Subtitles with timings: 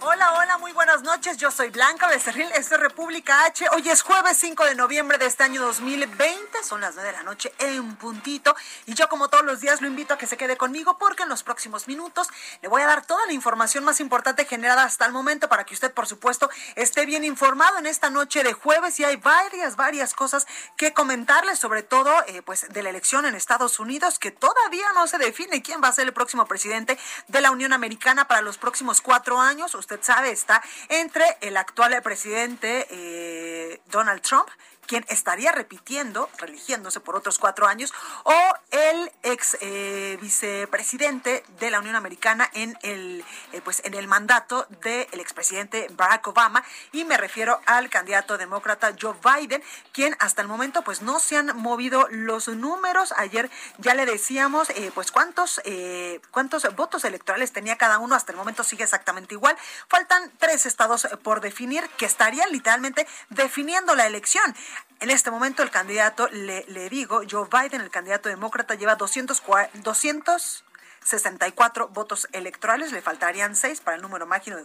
[0.00, 1.38] Hola, hola, muy buenas noches.
[1.38, 3.66] Yo soy Blanca Becerril, esto es República H.
[3.74, 6.62] Hoy es jueves 5 de noviembre de este año 2020.
[6.62, 8.54] Son las 9 de la noche en puntito.
[8.86, 11.28] Y yo, como todos los días, lo invito a que se quede conmigo porque en
[11.28, 12.28] los próximos minutos
[12.62, 15.74] le voy a dar toda la información más importante generada hasta el momento para que
[15.74, 19.00] usted, por supuesto, esté bien informado en esta noche de jueves.
[19.00, 23.34] Y hay varias, varias cosas que comentarle, sobre todo, eh, pues, de la elección en
[23.34, 27.40] Estados Unidos, que todavía no se define quién va a ser el próximo presidente de
[27.40, 29.74] la Unión Americana para los próximos cuatro años.
[29.74, 34.48] Usted está entre el actual presidente eh, Donald Trump
[34.88, 37.92] quien estaría repitiendo, religiéndose por otros cuatro años,
[38.24, 38.34] o
[38.70, 44.66] el ex eh, vicepresidente de la Unión Americana en el, eh, pues en el mandato
[44.82, 50.48] del expresidente Barack Obama, y me refiero al candidato demócrata Joe Biden, quien hasta el
[50.48, 53.12] momento pues no se han movido los números.
[53.16, 55.60] Ayer ya le decíamos eh, pues cuántos,
[56.30, 59.56] cuántos votos electorales tenía cada uno, hasta el momento sigue exactamente igual.
[59.88, 64.56] Faltan tres estados por definir que estarían literalmente definiendo la elección.
[65.00, 69.42] En este momento el candidato, le, digo, Joe Biden, el candidato demócrata, lleva 200,
[69.74, 70.64] 200
[71.04, 74.56] 64 votos electorales, le faltarían 6 para el número mágico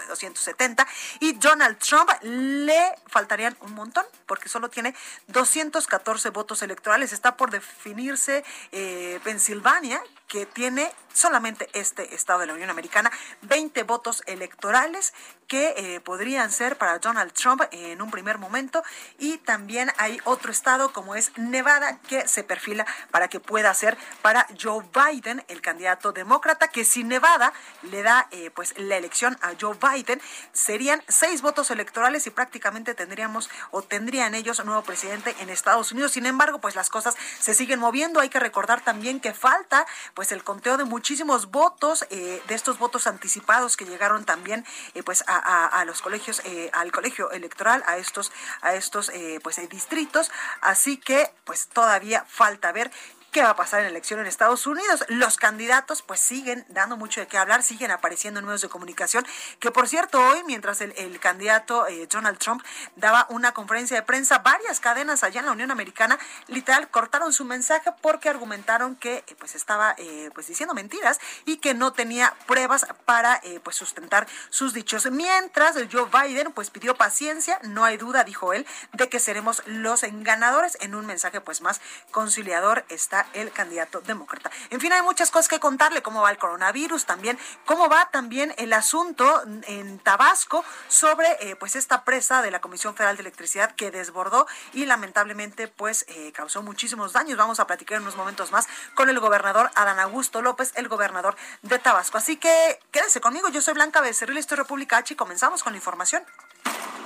[0.00, 0.86] de 270
[1.20, 4.94] y Donald Trump le faltarían un montón porque solo tiene
[5.28, 7.12] 214 votos electorales.
[7.12, 13.10] Está por definirse eh, Pensilvania, que tiene solamente este estado de la Unión Americana
[13.42, 15.12] 20 votos electorales
[15.48, 18.82] que eh, podrían ser para Donald Trump en un primer momento
[19.18, 23.98] y también hay otro estado como es Nevada que se perfila para que pueda ser
[24.22, 27.52] para Joe Biden, el candidato demócrata, que si Nevada
[27.82, 30.20] le da eh, pues la elección a Joe Biden,
[30.52, 35.92] serían seis votos electorales y prácticamente tendríamos o tendrían ellos un nuevo presidente en Estados
[35.92, 36.12] Unidos.
[36.12, 38.20] Sin embargo, pues las cosas se siguen moviendo.
[38.20, 42.78] Hay que recordar también que falta pues el conteo de muchísimos votos, eh, de estos
[42.78, 44.64] votos anticipados que llegaron también
[45.04, 48.30] pues a, a, los colegios, eh, al colegio electoral, a estos,
[48.60, 50.30] a estos eh, pues distritos.
[50.60, 52.92] Así que pues todavía falta ver
[53.32, 55.04] qué va a pasar en la elección en Estados Unidos.
[55.08, 59.26] Los candidatos pues siguen dando mucho de qué hablar, siguen apareciendo en medios de comunicación,
[59.58, 62.62] que por cierto hoy, mientras el, candidato eh, Donald Trump
[62.96, 67.44] daba una conferencia de prensa, varias cadenas allá en la Unión Americana literal cortaron su
[67.44, 72.34] mensaje porque argumentaron que eh, pues estaba eh, pues diciendo mentiras y que no tenía
[72.46, 75.10] pruebas para pues sustentar sus dichos.
[75.10, 80.02] Mientras Joe Biden pues pidió paciencia, no hay duda, dijo él, de que seremos los
[80.02, 84.50] ganadores en un mensaje pues más conciliador está el candidato demócrata.
[84.70, 88.54] En fin, hay muchas cosas que contarle, cómo va el coronavirus también, cómo va también
[88.58, 93.74] el asunto en Tabasco sobre eh, pues esta presa de la Comisión Federal de Electricidad
[93.74, 97.38] que desbordó y lamentablemente pues eh, causó muchísimos daños.
[97.38, 101.36] Vamos a platicar en unos momentos más con el gobernador Adán Augusto López, el gobernador
[101.62, 102.18] de Tabasco.
[102.18, 105.72] Así que quédese conmigo, yo soy Blanca Becerril, esto es República H y comenzamos con
[105.72, 106.22] la información.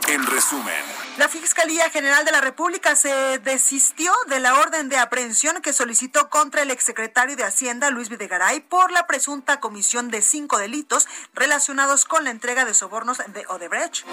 [0.09, 0.84] En resumen,
[1.19, 6.31] la Fiscalía General de la República se desistió de la orden de aprehensión que solicitó
[6.31, 12.05] contra el exsecretario de Hacienda, Luis Videgaray, por la presunta comisión de cinco delitos relacionados
[12.05, 14.05] con la entrega de sobornos de Odebrecht.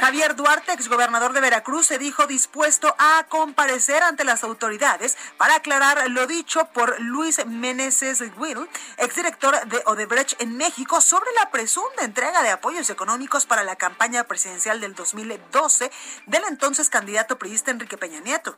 [0.00, 6.10] Javier Duarte, exgobernador de Veracruz, se dijo dispuesto a comparecer ante las autoridades para aclarar
[6.10, 12.42] lo dicho por Luis Meneses Will, exdirector de Odebrecht en México, sobre la presunta entrega
[12.42, 15.90] de apoyos económicos para la campaña presidencial de del 2012
[16.26, 18.56] del entonces candidato priista Enrique Peña Nieto.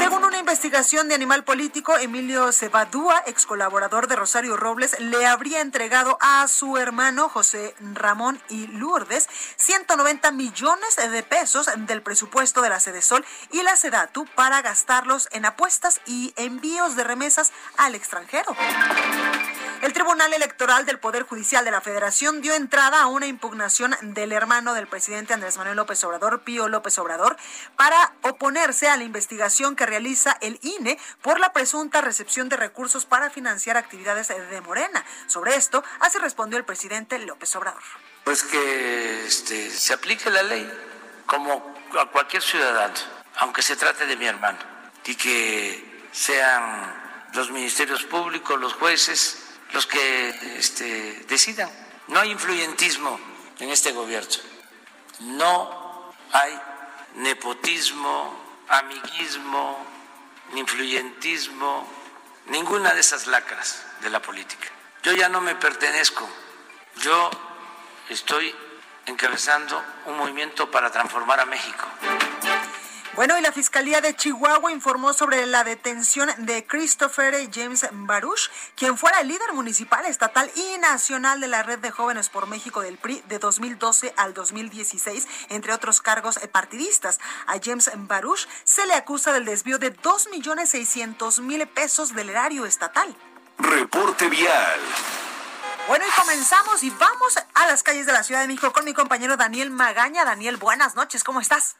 [0.00, 5.60] Según una investigación de Animal Político, Emilio Cebadúa, ex colaborador de Rosario Robles, le habría
[5.60, 12.70] entregado a su hermano José Ramón y Lourdes 190 millones de pesos del presupuesto de
[12.70, 18.56] la Sol y la Sedatu para gastarlos en apuestas y envíos de remesas al extranjero.
[19.80, 24.30] El Tribunal Electoral del Poder Judicial de la Federación dio entrada a una impugnación del
[24.32, 27.38] hermano del presidente Andrés Manuel López Obrador, Pío López Obrador,
[27.76, 33.06] para oponerse a la investigación que realiza el INE por la presunta recepción de recursos
[33.06, 35.02] para financiar actividades de Morena.
[35.26, 37.82] Sobre esto, así respondió el presidente López Obrador.
[38.24, 40.70] Pues que este, se aplique la ley
[41.24, 42.94] como a cualquier ciudadano,
[43.38, 44.58] aunque se trate de mi hermano,
[45.06, 47.00] y que sean
[47.32, 49.39] los ministerios públicos, los jueces,
[49.72, 50.28] los que
[50.58, 51.70] este, decidan.
[52.08, 53.18] No hay influyentismo
[53.58, 54.28] en este gobierno.
[55.20, 56.58] No hay
[57.16, 58.34] nepotismo,
[58.68, 59.84] amiguismo,
[60.54, 61.86] influyentismo,
[62.46, 64.68] ninguna de esas lacras de la política.
[65.02, 66.28] Yo ya no me pertenezco.
[66.96, 67.30] Yo
[68.08, 68.54] estoy
[69.06, 71.86] encabezando un movimiento para transformar a México.
[73.20, 78.96] Bueno, y la Fiscalía de Chihuahua informó sobre la detención de Christopher James Baruch, quien
[78.96, 82.96] fuera el líder municipal, estatal y nacional de la Red de Jóvenes por México del
[82.96, 87.20] PRI de 2012 al 2016, entre otros cargos partidistas.
[87.46, 93.14] A James Baruch se le acusa del desvío de 2.600.000 pesos del erario estatal.
[93.58, 94.80] Reporte vial.
[95.88, 98.94] Bueno, y comenzamos y vamos a las calles de la Ciudad de México con mi
[98.94, 100.24] compañero Daniel Magaña.
[100.24, 101.76] Daniel, buenas noches, ¿cómo estás?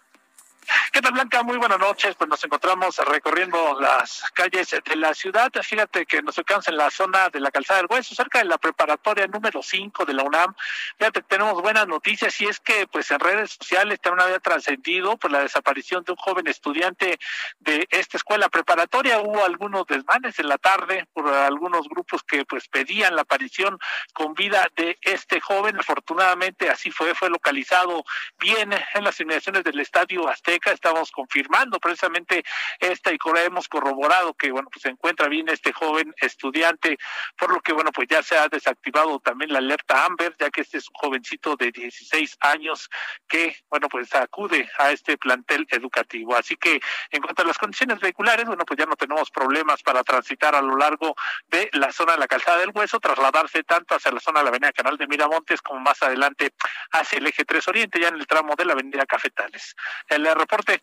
[0.93, 1.43] ¿Qué tal, Blanca?
[1.43, 2.15] Muy buenas noches.
[2.17, 5.51] Pues nos encontramos recorriendo las calles de la ciudad.
[5.63, 8.59] Fíjate que nos ubicamos en la zona de la Calzada del Hueso, cerca de la
[8.59, 10.55] preparatoria número 5 de la UNAM.
[10.99, 15.33] Fíjate, tenemos buenas noticias y es que pues en redes sociales también había trascendido pues
[15.33, 17.19] la desaparición de un joven estudiante
[17.61, 19.21] de esta escuela preparatoria.
[19.21, 23.79] Hubo algunos desmanes en la tarde por algunos grupos que pues pedían la aparición
[24.13, 25.79] con vida de este joven.
[25.79, 28.05] Afortunadamente así fue, fue localizado
[28.39, 32.45] bien en las inmediaciones del estadio Azteca estamos confirmando precisamente
[32.79, 36.99] esta y hemos corroborado que bueno pues se encuentra bien este joven estudiante,
[37.39, 40.63] por lo que bueno pues ya se ha desactivado también la alerta Amber, ya que
[40.63, 42.91] este es un jovencito de 16 años
[43.29, 46.37] que bueno pues acude a este plantel educativo.
[46.37, 46.81] Así que
[47.11, 50.63] en cuanto a las condiciones vehiculares, bueno pues ya no tenemos problemas para transitar a
[50.63, 51.15] lo largo
[51.49, 54.51] de la zona de la calzada del hueso, trasladarse tanto hacia la zona de la
[54.51, 56.53] avenida Canal de Miramontes como más adelante
[56.93, 59.75] hacia el eje 3 Oriente, ya en el tramo de la avenida Cafetales.
[60.09, 60.83] El reporte.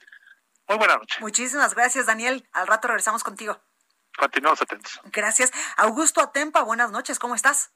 [0.67, 1.17] Muy buena noche.
[1.21, 2.47] Muchísimas gracias, Daniel.
[2.51, 3.59] Al rato regresamos contigo.
[4.17, 4.99] Continuamos atentos.
[5.05, 5.51] Gracias.
[5.77, 7.19] Augusto Atempa, buenas noches.
[7.19, 7.71] ¿Cómo estás?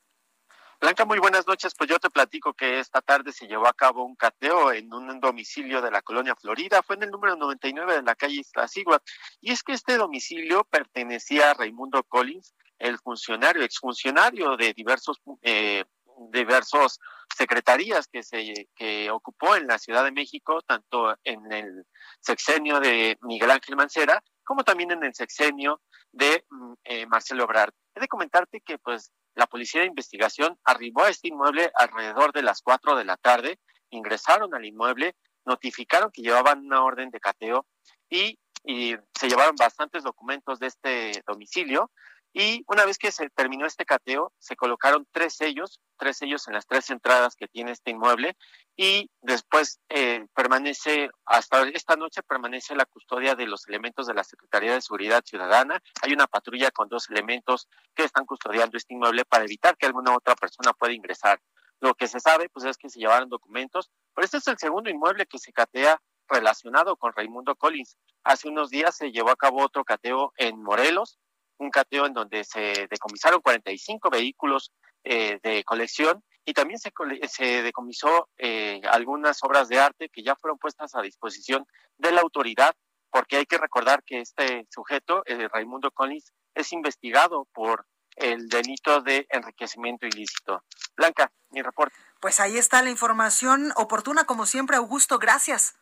[0.81, 1.75] Blanca, muy buenas noches.
[1.77, 5.19] Pues yo te platico que esta tarde se llevó a cabo un cateo en un
[5.19, 6.81] domicilio de la colonia Florida.
[6.81, 9.05] Fue en el número 99 de la calle Iztaccíhuatl.
[9.41, 15.85] Y es que este domicilio pertenecía a Raimundo Collins, el funcionario, exfuncionario de diversos eh,
[16.29, 17.00] diversos
[17.35, 21.85] secretarías que se que ocupó en la Ciudad de México, tanto en el
[22.19, 25.81] sexenio de Miguel Ángel Mancera como también en el sexenio
[26.12, 27.73] de mm, eh, Marcelo Ebrard.
[27.95, 32.44] He de comentarte que pues la policía de investigación arribó a este inmueble alrededor de
[32.44, 33.59] las cuatro de la tarde,
[33.91, 35.15] ingresaron al inmueble,
[35.45, 37.65] notificaron que llevaban una orden de cateo
[38.09, 41.91] y, y se llevaron bastantes documentos de este domicilio,
[42.33, 46.53] y una vez que se terminó este cateo, se colocaron tres sellos, tres sellos en
[46.53, 48.37] las tres entradas que tiene este inmueble
[48.77, 54.23] y después eh, permanece, hasta esta noche permanece la custodia de los elementos de la
[54.23, 55.81] Secretaría de Seguridad Ciudadana.
[56.01, 60.15] Hay una patrulla con dos elementos que están custodiando este inmueble para evitar que alguna
[60.15, 61.41] otra persona pueda ingresar.
[61.81, 64.89] Lo que se sabe, pues, es que se llevaron documentos, pero este es el segundo
[64.89, 65.99] inmueble que se catea
[66.29, 67.97] relacionado con Raimundo Collins.
[68.23, 71.17] Hace unos días se llevó a cabo otro cateo en Morelos,
[71.61, 74.71] un cateo en donde se decomisaron 45 vehículos
[75.03, 76.91] eh, de colección y también se,
[77.27, 81.65] se decomisó eh, algunas obras de arte que ya fueron puestas a disposición
[81.97, 82.74] de la autoridad,
[83.12, 89.01] porque hay que recordar que este sujeto, el Raimundo Collins, es investigado por el delito
[89.01, 90.63] de enriquecimiento ilícito.
[90.95, 91.95] Blanca, mi reporte.
[92.19, 95.19] Pues ahí está la información oportuna, como siempre, Augusto.
[95.19, 95.75] Gracias.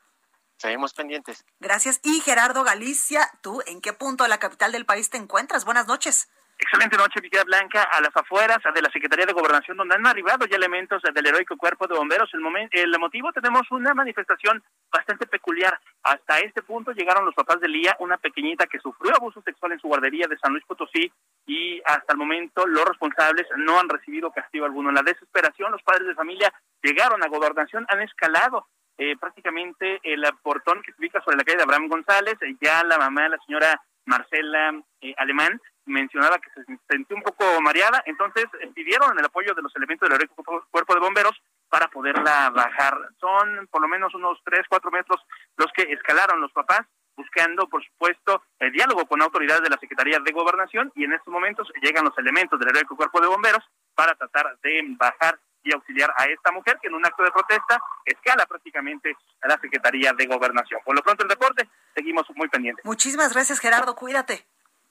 [0.60, 1.46] Seguimos pendientes.
[1.62, 2.02] Gracias.
[2.04, 5.64] Y Gerardo Galicia, ¿tú en qué punto de la capital del país te encuentras?
[5.64, 6.30] Buenas noches.
[6.62, 10.46] Excelente noche, Villa Blanca, a las afueras de la Secretaría de Gobernación, donde han arribado
[10.46, 12.30] ya elementos del heroico cuerpo de bomberos.
[12.34, 14.62] El, momento, el motivo, tenemos una manifestación
[14.92, 15.80] bastante peculiar.
[16.04, 19.80] Hasta este punto llegaron los papás de Lía, una pequeñita que sufrió abuso sexual en
[19.80, 21.10] su guardería de San Luis Potosí,
[21.48, 24.90] y hasta el momento los responsables no han recibido castigo alguno.
[24.90, 28.68] En la desesperación, los padres de familia llegaron a Gobernación, han escalado
[29.02, 32.84] eh, prácticamente el portón que se ubica sobre la calle de Abraham González, eh, ya
[32.84, 38.46] la mamá, la señora Marcela eh, Alemán, mencionaba que se sintió un poco mareada, entonces
[38.76, 42.98] pidieron el apoyo de los elementos del cuerpo de bomberos para poderla bajar.
[43.22, 45.22] Son por lo menos unos tres, cuatro metros
[45.56, 46.82] los que escalaron los papás,
[47.16, 51.32] buscando, por supuesto, el diálogo con autoridades de la Secretaría de Gobernación y en estos
[51.32, 53.64] momentos llegan los elementos del heroico cuerpo de bomberos
[53.96, 55.40] para tratar de bajar
[55.74, 60.14] auxiliar a esta mujer que en un acto de protesta escala prácticamente a la Secretaría
[60.14, 60.82] de Gobernación.
[60.84, 62.86] Por lo pronto el deporte, seguimos muy pendientes.
[62.86, 64.46] Muchísimas gracias Gerardo, cuídate.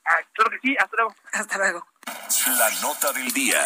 [0.05, 1.15] Ah, claro que sí, hasta luego.
[1.33, 1.87] Hasta luego.
[2.47, 3.61] La nota del día.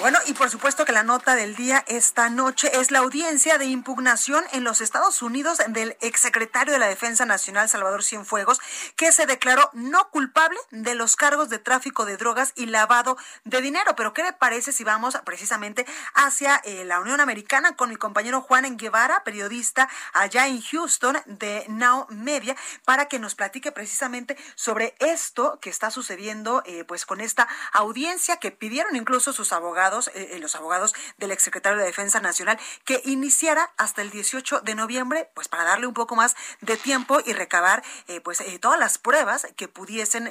[0.00, 3.64] Bueno, y por supuesto que la nota del día esta noche es la audiencia de
[3.64, 8.60] impugnación en los Estados Unidos del exsecretario de la Defensa Nacional, Salvador Cienfuegos,
[8.94, 13.60] que se declaró no culpable de los cargos de tráfico de drogas y lavado de
[13.60, 13.96] dinero.
[13.96, 18.40] Pero, ¿qué le parece si vamos precisamente hacia eh, la Unión Americana con mi compañero
[18.40, 24.94] Juan Guevara, periodista allá en Houston de Now Media, para que nos platique precisamente sobre
[25.00, 30.36] esto que está sucediendo eh, pues con esta audiencia que pidieron incluso sus abogados, eh,
[30.36, 35.30] eh, los abogados del exsecretario de Defensa Nacional, que iniciara hasta el 18 de noviembre,
[35.34, 39.46] pues para darle un poco más de tiempo y recabar eh, pues todas las pruebas
[39.56, 40.28] que pudiesen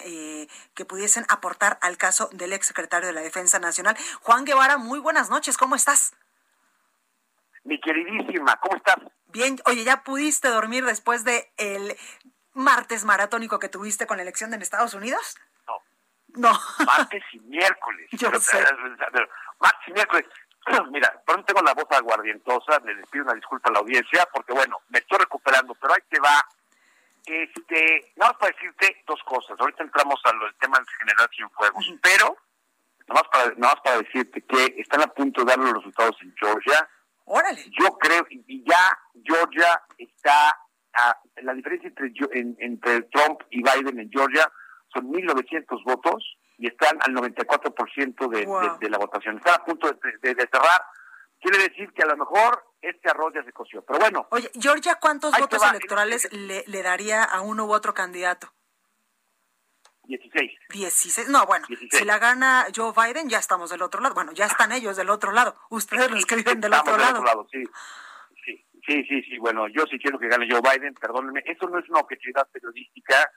[0.74, 3.98] que pudiesen aportar al caso del exsecretario de la Defensa Nacional.
[4.22, 6.16] Juan Guevara, muy buenas noches, ¿cómo estás?
[7.64, 8.98] Mi queridísima, ¿cómo estás?
[9.28, 11.98] Bien, oye, ¿ya pudiste dormir después de el
[12.54, 15.38] martes maratónico que tuviste con la elección en Estados Unidos?
[16.38, 16.52] No.
[16.86, 18.08] Martes y miércoles.
[18.12, 18.60] Yo sé.
[18.60, 18.64] y
[19.94, 20.26] miércoles.
[20.92, 24.78] Mira, pronto tengo la voz aguardientosa, le pido una disculpa a la audiencia, porque bueno,
[24.90, 26.46] me estoy recuperando, pero ahí te va.
[27.26, 29.60] Este, nada para decirte dos cosas.
[29.60, 32.38] Ahorita entramos al tema de general sin fuegos, pero
[33.08, 36.16] nada más, para, nada más para decirte que están a punto de dar los resultados
[36.22, 36.90] en Georgia.
[37.26, 37.66] Órale.
[37.78, 40.58] Yo creo, y ya Georgia está,
[40.94, 42.14] a, la diferencia entre,
[42.66, 44.50] entre Trump y Biden en Georgia
[44.94, 49.38] son 1.900 votos y están al 94% de, de, de la votación.
[49.38, 50.82] Están a punto de, de, cerrar.
[51.40, 53.84] Quiere decir que a lo mejor este arroz ya se coció.
[53.84, 54.28] Pero bueno.
[54.32, 58.52] Oye, Georgia, ¿cuántos votos electorales le, le, daría a uno u otro candidato?
[60.06, 60.52] 16.
[60.74, 61.30] 16.
[61.30, 64.16] No, bueno, si la gana Joe Biden, ya estamos del otro lado.
[64.16, 65.56] Bueno, ya están ellos del otro lado.
[65.70, 67.20] Ustedes los que viven del otro del lado.
[67.20, 67.64] Otro lado sí.
[68.46, 68.66] sí.
[68.88, 69.38] Sí, sí, sí.
[69.38, 71.44] Bueno, yo sí quiero que gane Joe Biden, perdónenme.
[71.46, 73.30] Eso no es una objetividad periodística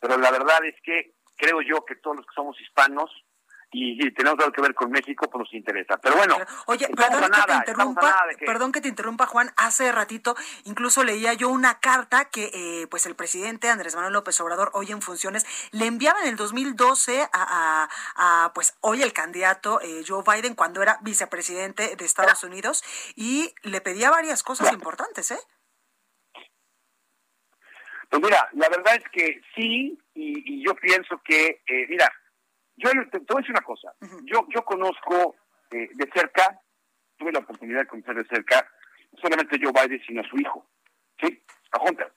[0.00, 3.10] pero la verdad es que creo yo que todos los que somos hispanos
[3.74, 5.96] y, tenemos algo que ver con México, pues nos interesa.
[5.98, 6.36] Pero bueno,
[6.66, 9.50] oye, perdón que te interrumpa, perdón que te interrumpa, Juan.
[9.56, 14.40] Hace ratito incluso leía yo una carta que eh, pues el presidente Andrés Manuel López
[14.40, 19.80] Obrador, hoy en funciones, le enviaba en el 2012 a, a, pues hoy el candidato
[19.80, 22.84] eh, Joe Biden cuando era vicepresidente de Estados Unidos
[23.16, 25.38] y le pedía varias cosas importantes, ¿eh?
[28.08, 32.10] Pues mira, la verdad es que sí, y, yo pienso que, eh, mira,
[32.76, 33.92] yo te, voy a decir una cosa.
[34.24, 35.36] Yo yo conozco
[35.70, 36.60] eh, de cerca,
[37.16, 38.68] tuve la oportunidad de conocer de cerca,
[39.12, 40.66] no solamente Joe Biden, sino a su hijo,
[41.20, 41.42] ¿sí?
[41.72, 42.12] A Hunter.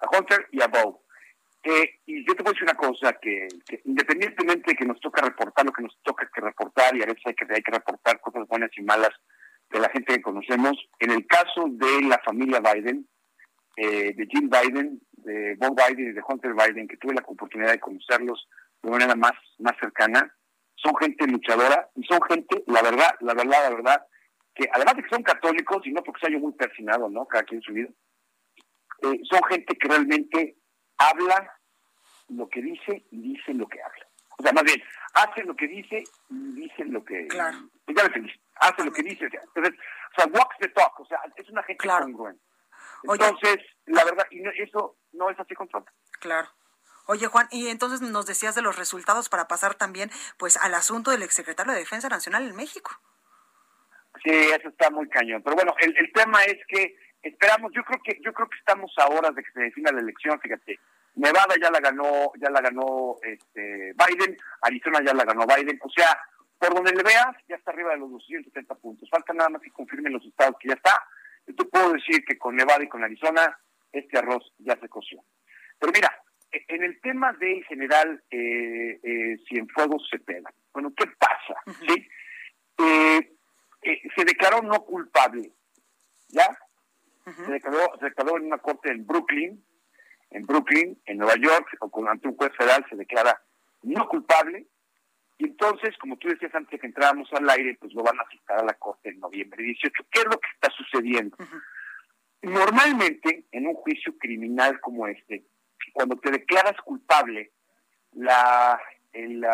[0.00, 1.02] A Hunter y a Bo.
[1.64, 3.46] Eh, y yo te voy a decir una cosa, que,
[3.84, 7.22] independientemente de que nos toca reportar lo que nos toca que reportar, y a veces
[7.24, 9.12] hay que, hay que reportar cosas buenas y malas
[9.70, 13.08] de la gente que conocemos, en el caso de la familia Biden,
[13.76, 17.72] eh, de Jim Biden, de Bob Biden y de Hunter Biden, que tuve la oportunidad
[17.72, 18.48] de conocerlos
[18.82, 20.34] de manera más, más cercana,
[20.76, 24.06] son gente luchadora y son gente, la verdad, la verdad, la verdad,
[24.54, 27.26] que además de que son católicos, y no porque sea yo muy persinado, ¿no?
[27.26, 27.88] Cada quien su vida,
[29.02, 30.56] eh, son gente que realmente
[30.98, 31.52] habla
[32.28, 34.06] lo que dice y dice lo que habla.
[34.38, 34.82] O sea, más bien,
[35.14, 37.26] hace lo que dice y dice lo que...
[37.28, 37.58] Claro.
[37.88, 39.26] Ya me Hace lo que dice.
[39.26, 40.98] O sea, entonces, o sea, walks the talk.
[41.00, 42.04] O sea, es una gente claro.
[42.04, 42.42] congruente.
[43.02, 45.88] Entonces, la verdad, y eso no es así con Trump.
[46.20, 46.48] Claro.
[47.06, 51.10] Oye, Juan, y entonces nos decías de los resultados para pasar también pues al asunto
[51.10, 52.92] del exsecretario de Defensa Nacional en México.
[54.22, 55.42] Sí, eso está muy cañón.
[55.42, 58.92] Pero bueno, el, el tema es que esperamos, yo creo que yo creo que estamos
[58.98, 60.78] a horas de que se defina la elección, fíjate.
[61.14, 65.90] Nevada ya la ganó, ya la ganó este Biden, Arizona ya la ganó Biden, o
[65.90, 66.18] sea,
[66.58, 69.10] por donde le veas, ya está arriba de los 270 puntos.
[69.10, 70.94] Falta nada más que confirmen los estados que ya está.
[71.46, 73.58] Yo te puedo decir que con Nevada y con Arizona
[73.92, 75.22] este arroz ya se coció.
[75.78, 76.10] Pero mira,
[76.50, 81.60] e, en el tema del general eh, eh, Cienfuegos Cepeda, bueno, ¿qué pasa?
[81.86, 82.08] ¿Sí?
[82.78, 83.32] Eh,
[83.82, 85.52] eh, se declaró no culpable,
[86.28, 86.56] ¿ya?
[87.24, 89.64] se, declaró, se declaró en una corte en Brooklyn,
[90.30, 93.40] en Brooklyn, en Nueva York, o con ante un juez federal se declara
[93.82, 94.66] no culpable,
[95.38, 98.28] y entonces, como tú decías antes de que entráramos al aire, pues lo van a
[98.30, 100.04] citar a la corte en noviembre 18.
[100.10, 101.36] ¿Qué es lo que está sucediendo?
[102.42, 105.44] Normalmente, en un juicio criminal como este,
[105.92, 107.52] cuando te declaras culpable,
[108.12, 108.80] la,
[109.12, 109.44] el,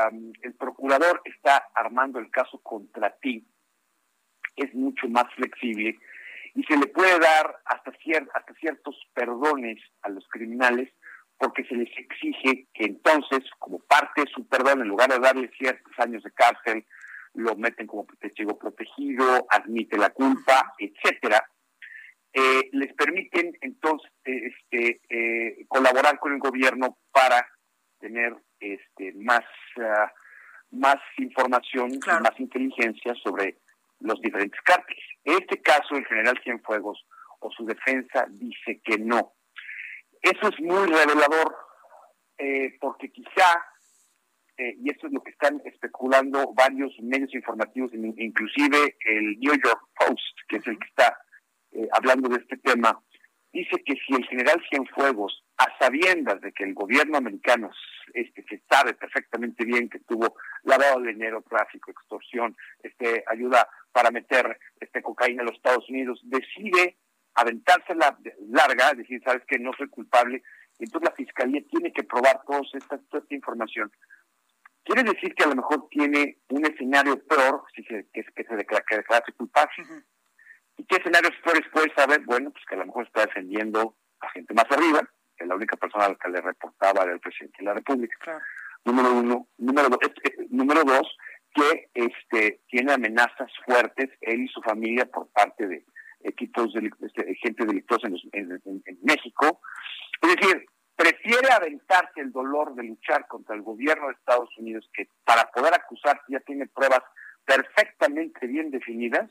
[0.42, 3.46] el procurador está armando el caso contra ti,
[4.56, 5.98] es mucho más flexible
[6.54, 7.92] y se le puede dar hasta,
[8.34, 10.92] hasta ciertos perdones a los criminales
[11.38, 15.50] porque se les exige que entonces, como parte de su perdón, en lugar de darle
[15.56, 16.84] ciertos años de cárcel,
[17.34, 21.48] lo meten como testigo protegido, admite la culpa, etcétera,
[22.32, 27.48] eh, les permiten entonces este, eh, colaborar con el gobierno para
[27.98, 29.44] tener este, más,
[29.80, 30.12] ah,
[30.70, 33.58] más información, más inteligencia sobre
[34.00, 35.04] los diferentes cárteles.
[35.24, 37.04] En este caso, el general Cienfuegos
[37.40, 39.32] o su defensa dice que no.
[40.22, 41.56] Eso es muy revelador,
[42.38, 43.64] eh, porque quizá,
[44.56, 49.88] eh, y esto es lo que están especulando varios medios informativos, inclusive el New York
[49.94, 51.18] Post, que es el que está
[51.72, 53.00] eh, hablando de este tema,
[53.52, 57.70] dice que si el general Cienfuegos, a sabiendas de que el gobierno americano,
[58.14, 64.10] este, que sabe perfectamente bien que tuvo lavado de dinero, tráfico, extorsión, este, ayuda para
[64.10, 66.96] meter este cocaína a los Estados Unidos, decide
[67.34, 68.18] aventarse la
[68.48, 70.42] larga, decir, sabes que no soy culpable,
[70.78, 73.90] entonces la fiscalía tiene que probar toda esta, toda esta información.
[74.84, 78.56] Quiere decir que a lo mejor tiene un escenario peor, si se, que, que se
[78.56, 79.70] declara, que culpable.
[80.78, 82.20] ¿Y qué escenarios peores puede saber?
[82.24, 85.00] Bueno, pues que a lo mejor está defendiendo a gente más arriba,
[85.36, 88.40] que la única persona a la que le reportaba era el presidente de la República.
[88.84, 89.48] Número uno.
[89.58, 91.16] Número dos, eh, número dos,
[91.52, 95.84] que este tiene amenazas fuertes, él y su familia, por parte de
[96.20, 98.62] equipos de este, gente delictuosa en,
[99.02, 99.60] México.
[100.20, 105.08] Es decir, prefiere aventarse el dolor de luchar contra el gobierno de Estados Unidos, que
[105.24, 107.02] para poder acusar ya tiene pruebas
[107.44, 109.30] perfectamente bien definidas,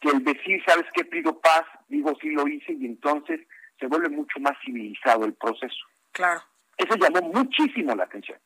[0.00, 1.04] que el decir, ¿sabes qué?
[1.04, 3.40] Pido paz, digo sí lo hice, y entonces
[3.78, 5.86] se vuelve mucho más civilizado el proceso.
[6.12, 6.42] Claro.
[6.76, 8.38] Eso llamó muchísimo la atención,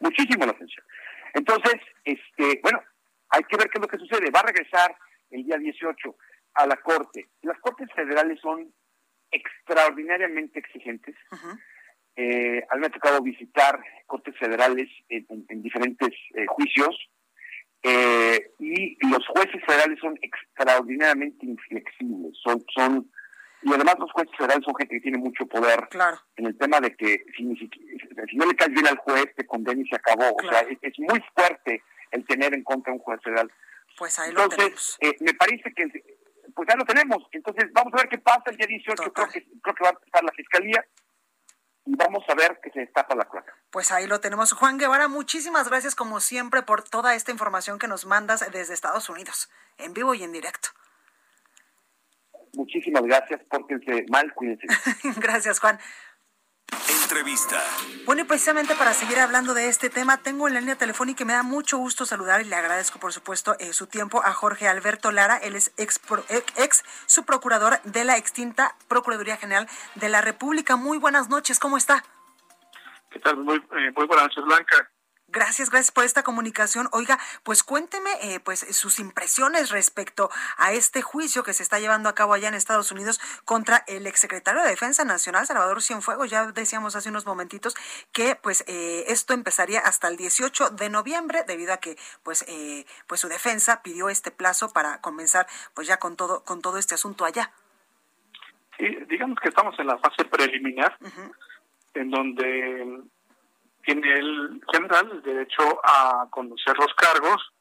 [0.00, 0.84] muchísimo la atención.
[1.34, 2.80] Entonces, este, bueno,
[3.28, 4.30] hay que ver qué es lo que sucede.
[4.30, 4.96] Va a regresar
[5.30, 6.16] el día 18
[6.54, 7.28] a la Corte.
[7.42, 8.72] Las Cortes federales son
[9.30, 11.16] extraordinariamente exigentes.
[12.16, 16.96] Eh, a mí me ha tocado visitar Cortes federales en, diferentes eh, juicios
[17.82, 22.38] eh, y los jueces federales son extraordinariamente inflexibles.
[22.42, 23.10] Son, son
[23.64, 25.88] y además los jueces federales son gente que tiene mucho poder
[26.36, 29.88] en el tema de que si, no le caes bien al juez, te condena y
[29.88, 30.36] se acabó.
[30.36, 33.50] O sea, es, muy fuerte el tener en contra un juez federal.
[33.96, 35.84] Pues ahí lo Entonces, eh, me parece que
[36.54, 37.18] pues ya lo tenemos.
[37.32, 39.12] Entonces, vamos a ver qué pasa el día 18.
[39.12, 40.84] Creo que, creo que va a empezar la fiscalía
[41.86, 43.54] y vamos a ver que se destapa la cloaca.
[43.70, 44.52] Pues ahí lo tenemos.
[44.52, 49.08] Juan Guevara, muchísimas gracias como siempre por toda esta información que nos mandas desde Estados
[49.08, 50.70] Unidos, en vivo y en directo.
[52.56, 54.66] Muchísimas gracias, pórtense mal, cuídense.
[55.20, 55.78] gracias, Juan.
[57.04, 57.62] Entrevista.
[58.06, 61.26] Bueno, y precisamente para seguir hablando de este tema, tengo en la línea telefónica y
[61.26, 64.68] me da mucho gusto saludar y le agradezco, por supuesto, eh, su tiempo a Jorge
[64.68, 65.36] Alberto Lara.
[65.36, 66.00] Él es ex,
[66.56, 70.76] ex subprocurador de la extinta Procuraduría General de la República.
[70.76, 72.04] Muy buenas noches, ¿cómo está?
[73.10, 73.36] ¿Qué tal?
[73.36, 74.90] Muy, eh, muy buenas noches, Blanca.
[75.34, 76.88] Gracias, gracias por esta comunicación.
[76.92, 82.08] Oiga, pues cuénteme eh, pues sus impresiones respecto a este juicio que se está llevando
[82.08, 86.30] a cabo allá en Estados Unidos contra el exsecretario de Defensa Nacional, Salvador Cienfuegos.
[86.30, 87.74] Ya decíamos hace unos momentitos
[88.12, 92.86] que pues eh, esto empezaría hasta el 18 de noviembre debido a que pues eh,
[93.08, 96.94] pues su defensa pidió este plazo para comenzar pues ya con todo con todo este
[96.94, 97.50] asunto allá.
[98.78, 100.96] Sí, digamos que estamos en la fase preliminar
[101.94, 103.02] en donde
[103.84, 107.52] tiene el general el derecho a conocer los cargos,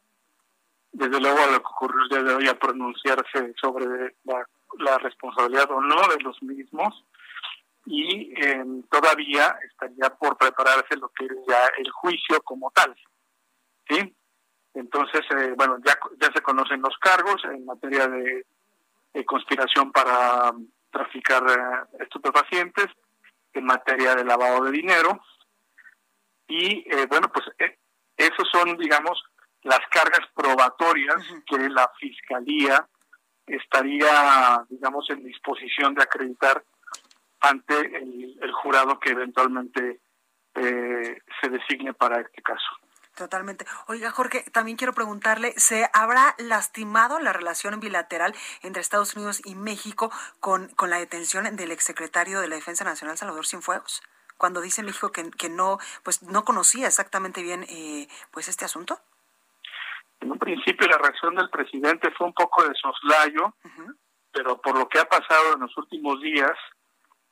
[0.91, 5.69] desde luego a lo que ocurrió el día de hoy a pronunciarse sobre la, responsabilidad
[5.69, 7.03] o no de los mismos
[7.85, 12.95] y em, todavía estaría por prepararse lo que es ya el juicio como tal.
[13.87, 14.15] ¿sí?
[14.73, 15.93] Entonces, eh, bueno, ya,
[16.33, 18.45] se conocen los cargos en materia de,
[19.25, 20.51] conspiración para
[20.89, 22.87] traficar eh, estupefacientes,
[23.53, 25.21] en materia de lavado de dinero,
[26.47, 27.77] y eh, bueno, pues eh,
[28.17, 29.21] esos son, digamos,
[29.63, 32.87] las cargas probatorias que la Fiscalía
[33.47, 36.63] estaría, digamos, en disposición de acreditar
[37.41, 39.99] ante el, jurado que eventualmente
[40.55, 42.65] eh, se designe para este caso.
[43.15, 43.65] Totalmente.
[43.87, 49.55] Oiga, Jorge, también quiero preguntarle, ¿se habrá lastimado la relación bilateral entre Estados Unidos y
[49.55, 54.01] México con, con la detención del exsecretario de la Defensa Nacional, Salvador Cienfuegos?
[54.37, 58.99] Cuando dice México que, que no, pues no conocía exactamente bien eh, pues este asunto?
[60.19, 63.55] En un principio la reacción del presidente fue un poco de soslayo,
[64.31, 66.53] pero por lo que ha pasado en los últimos días,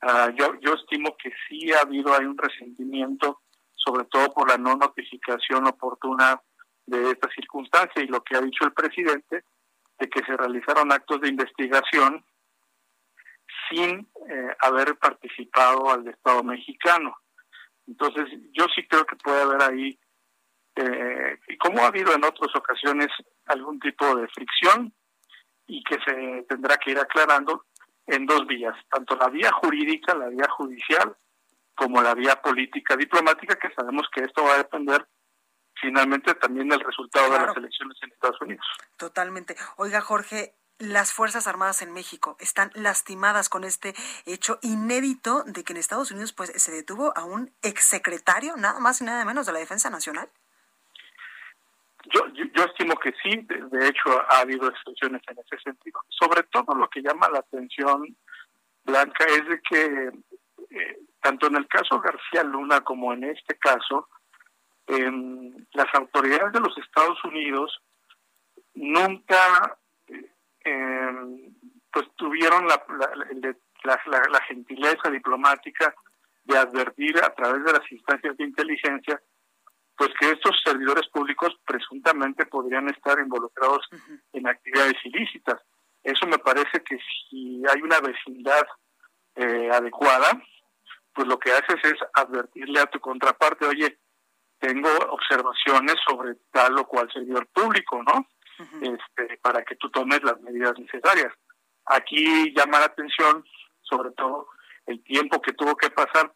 [0.02, 3.40] ah, yo, yo estimo que sí ha habido hay un resentimiento,
[3.74, 6.40] sobre todo por la no notificación oportuna
[6.86, 9.44] de esta circunstancia y lo que ha dicho el presidente
[9.98, 12.24] de que se realizaron actos de investigación
[13.72, 17.16] sin eh, haber participado al Estado mexicano.
[17.86, 19.98] Entonces, yo sí creo que puede haber ahí,
[20.76, 23.08] eh, y como ha habido en otras ocasiones,
[23.46, 24.92] algún tipo de fricción
[25.66, 27.66] y que se tendrá que ir aclarando
[28.06, 31.16] en dos vías, tanto la vía jurídica, la vía judicial,
[31.74, 35.06] como la vía política diplomática, que sabemos que esto va a depender
[35.80, 38.66] finalmente también del resultado de las elecciones en Estados Unidos.
[38.96, 39.56] Totalmente.
[39.76, 43.94] Oiga, Jorge, las Fuerzas Armadas en México están lastimadas con este
[44.26, 49.00] hecho inédito de que en Estados Unidos pues se detuvo a un exsecretario, nada más
[49.00, 50.28] y nada menos, de la Defensa Nacional.
[52.12, 56.00] Yo, yo, estimo que sí, de, hecho ha habido excepciones en ese sentido.
[56.08, 58.16] Sobre todo lo que llama la atención,
[58.82, 60.10] Blanca, es de que
[60.70, 64.08] eh, tanto en el caso García Luna como en este caso,
[64.88, 65.10] eh,
[65.74, 67.80] las autoridades de los Estados Unidos
[68.74, 69.78] nunca
[70.64, 71.52] eh,
[71.92, 72.82] pues tuvieron la,
[73.84, 75.94] la, la, gentileza diplomática
[76.44, 79.20] de advertir a través de las instancias de inteligencia
[79.96, 83.86] pues que estos servidores públicos presuntamente podrían estar involucrados
[84.32, 85.60] en actividades ilícitas.
[86.02, 86.98] Eso me parece que
[87.30, 88.66] si hay una vecindad
[89.36, 90.42] eh, adecuada,
[91.14, 93.98] pues lo que haces es advertirle a tu contraparte, oye,
[94.58, 98.26] tengo observaciones sobre tal o cual servidor público, ¿no?
[98.80, 101.32] Este, para que tú tomes las medidas necesarias.
[101.86, 103.44] Aquí llama la atención,
[103.82, 104.48] sobre todo,
[104.86, 106.32] el tiempo que tuvo que pasar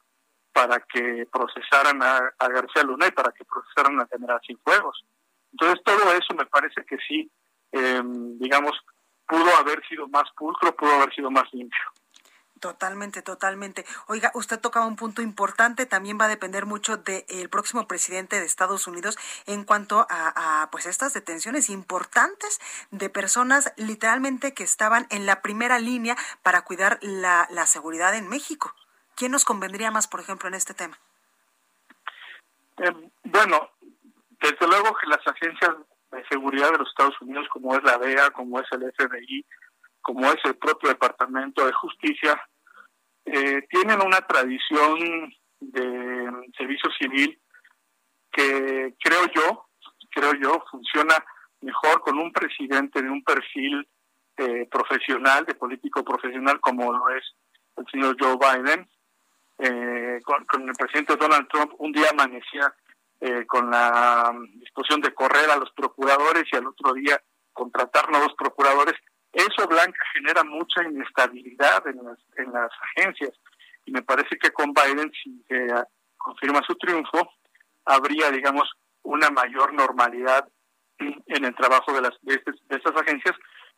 [0.53, 5.05] para que procesaran a, García Luna y para que procesaran a General Cienfuegos.
[5.53, 7.31] Entonces, todo eso me parece que sí,
[7.73, 8.73] em, digamos,
[9.27, 11.85] pudo haber sido más pulcro, pudo haber sido más limpio.
[12.61, 13.85] Totalmente, totalmente.
[14.07, 18.47] Oiga, usted tocaba un punto importante, también va a depender mucho del próximo presidente de
[18.47, 25.27] Estados Unidos en cuanto a, pues estas detenciones importantes de personas literalmente que estaban en
[25.27, 28.75] la primera línea para cuidar la, la seguridad en México.
[29.17, 30.99] ¿Quién nos convendría más, por ejemplo, en este tema?
[32.79, 33.71] Eh, bueno,
[34.41, 35.77] desde luego que las agencias
[36.13, 39.45] de seguridad de los Estados Unidos, como es la DEA, como es el FBI,
[40.07, 42.41] como es el propio Departamento de Justicia,
[43.25, 47.37] eh, tienen una tradición de servicio civil
[48.31, 49.67] que creo yo,
[50.13, 51.17] creo yo, funciona
[51.61, 53.89] mejor con un presidente de un perfil
[54.37, 57.25] eh, profesional, de político profesional, como lo es
[57.77, 58.89] el señor Joe Biden.
[59.59, 62.73] Eh, con, el presidente Donald Trump un día amanecía
[63.49, 67.19] con la disposición de correr a los procuradores y al otro día
[67.55, 68.95] contratar nuevos procuradores
[69.37, 73.33] eso, Blanca, genera mucha inestabilidad en las, en las agencias.
[73.85, 75.69] Y me parece que con Biden, si se
[76.17, 77.31] confirma su triunfo,
[77.85, 78.67] habría, digamos,
[79.03, 80.49] una mayor normalidad
[80.99, 83.37] en el trabajo de, las, de, estas agencias,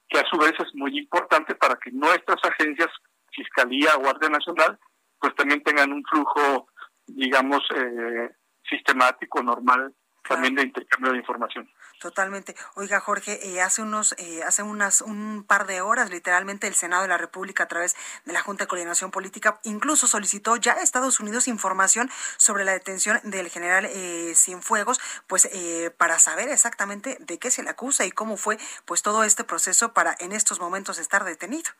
[0.09, 2.88] que a su vez es muy importante para que nuestras agencias,
[3.33, 4.79] Fiscalía, Guardia Nacional,
[5.21, 6.68] pues también tengan un flujo,
[7.07, 8.31] digamos, eh,
[8.68, 9.92] sistemático, normal
[10.29, 11.68] también de intercambio de información.
[11.99, 12.55] Totalmente.
[12.77, 17.03] Oiga, Jorge, eh, hace unos, eh, hace unas, un par de horas, literalmente, el Senado
[17.03, 20.83] de la República, a través de la Junta de Coordinación Política, incluso solicitó ya a
[20.83, 27.17] Estados Unidos información sobre la detención del general eh, Cienfuegos, pues eh, para saber exactamente
[27.19, 30.61] de qué se le acusa y cómo fue, pues todo este proceso para en estos
[30.61, 31.71] momentos estar detenido.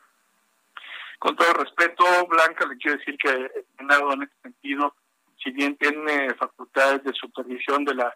[1.19, 4.95] Con todo respeto, Blanca, le quiero decir que el Senado en este sentido,
[5.41, 8.13] si bien tiene facultades de supervisión de la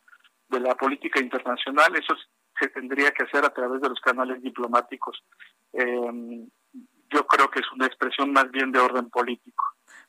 [0.54, 2.16] de la política internacional, eso
[2.60, 5.24] se tendría que hacer a través de los canales diplomáticos.
[5.74, 6.48] Eh,
[7.14, 9.64] yo creo que es una expresión más bien de orden político.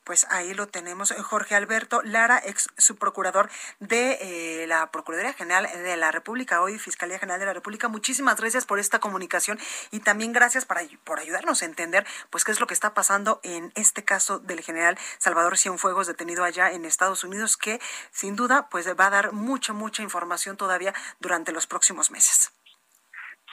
[0.05, 5.65] Pues ahí lo tenemos, eh, Jorge Alberto Lara, ex subprocurador de eh, la Procuraduría General
[5.65, 7.87] de la República, hoy Fiscalía General de la República.
[7.87, 9.57] Muchísimas gracias por esta comunicación
[9.89, 13.39] y también gracias para, por ayudarnos a entender pues qué es lo que está pasando
[13.41, 17.79] en este caso del general Salvador Cienfuegos detenido allá en Estados Unidos, que
[18.11, 22.53] sin duda pues va a dar mucha, mucha información todavía durante los próximos meses.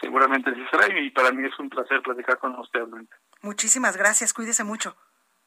[0.03, 2.83] Seguramente sí será y para mí es un placer platicar con usted,
[3.41, 4.95] Muchísimas gracias, cuídese mucho.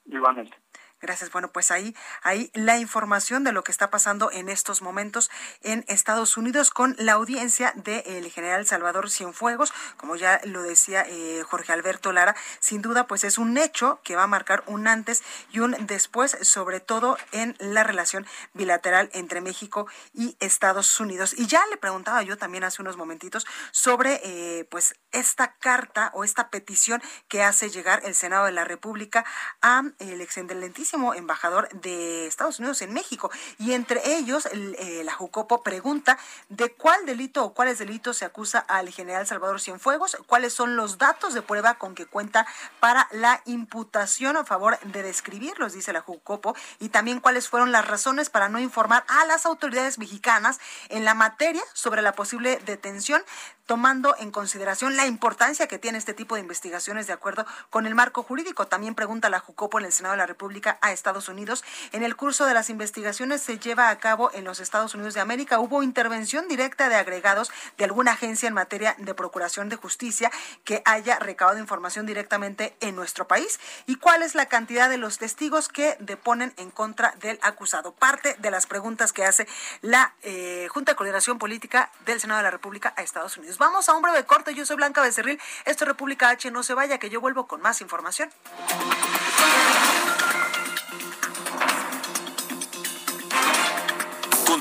[0.06, 0.65] Igualmente.
[1.02, 1.30] Gracias.
[1.32, 5.30] Bueno, pues ahí, ahí la información de lo que está pasando en estos momentos
[5.62, 9.74] en Estados Unidos con la audiencia del general Salvador Cienfuegos.
[9.98, 14.16] Como ya lo decía eh, Jorge Alberto Lara, sin duda, pues es un hecho que
[14.16, 19.42] va a marcar un antes y un después, sobre todo en la relación bilateral entre
[19.42, 21.34] México y Estados Unidos.
[21.38, 26.24] Y ya le preguntaba yo también hace unos momentitos sobre, eh, pues, esta carta o
[26.24, 29.26] esta petición que hace llegar el Senado de la República
[29.62, 33.32] a el excelentísimo excelentísimo embajador de Estados Unidos en México.
[33.58, 36.18] Y entre ellos, eh, la Jucopo pregunta
[36.50, 40.98] de cuál delito o cuáles delitos se acusa al general Salvador Cienfuegos, cuáles son los
[40.98, 42.46] datos de prueba con que cuenta
[42.80, 47.88] para la imputación a favor de describirlos, dice la Jucopo, y también cuáles fueron las
[47.88, 53.24] razones para no informar a las autoridades mexicanas en la materia sobre la posible detención
[53.66, 57.96] tomando en consideración la importancia que tiene este tipo de investigaciones de acuerdo con el
[57.96, 58.68] marco jurídico.
[58.68, 61.64] También pregunta la Jucopo en el Senado de la República a Estados Unidos.
[61.92, 65.22] En el curso de las investigaciones se lleva a cabo en los Estados Unidos de
[65.22, 65.60] América.
[65.60, 70.32] Hubo intervención directa de agregados de alguna agencia en materia de procuración de justicia
[70.64, 73.60] que haya recabado información directamente en nuestro país.
[73.86, 77.94] ¿Y cuál es la cantidad de los testigos que deponen en contra del acusado?
[77.94, 79.48] Parte de las preguntas que hace
[79.82, 83.58] la eh, Junta de Coordinación Política del Senado de la República a Estados Unidos.
[83.58, 84.54] Vamos a un breve corte.
[84.54, 85.40] Yo soy Blanca Becerril.
[85.66, 86.52] Esto es República H.
[86.52, 88.30] No se vaya, que yo vuelvo con más información.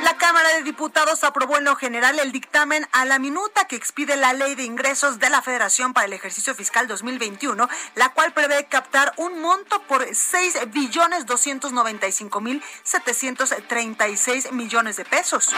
[0.02, 4.16] La Cámara de Diputados aprobó en lo general el dictamen a la minuta que expide
[4.16, 8.64] la Ley de Ingresos de la Federación para el ejercicio fiscal 2021, la cual prevé
[8.64, 15.54] captar un monto por 6 billones 295 mil 736 millones de pesos.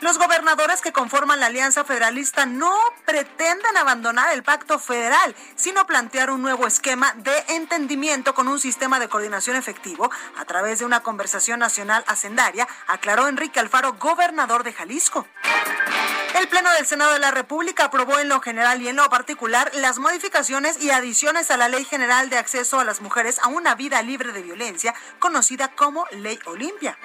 [0.00, 2.72] Los gobernadores que conforman la Alianza Federalista no
[3.04, 9.00] pretenden abandonar el pacto federal, sino plantear un nuevo esquema de entendimiento con un sistema
[9.00, 14.72] de coordinación efectivo a través de una conversación nacional hacendaria, aclaró Enrique Alfaro, gobernador de
[14.72, 15.26] Jalisco.
[16.38, 19.70] El Pleno del Senado de la República aprobó en lo general y en lo particular
[19.74, 23.76] las modificaciones y adiciones a la Ley General de Acceso a las Mujeres a una
[23.76, 26.98] Vida Libre de Violencia, conocida como Ley Olimpia.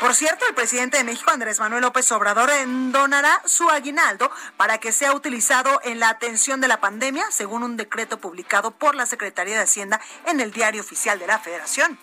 [0.00, 2.50] Por cierto, el presidente de México, Andrés Manuel López Obrador,
[2.90, 7.76] donará su aguinaldo para que sea utilizado en la atención de la pandemia, según un
[7.76, 11.98] decreto publicado por la Secretaría de Hacienda en el Diario Oficial de la Federación.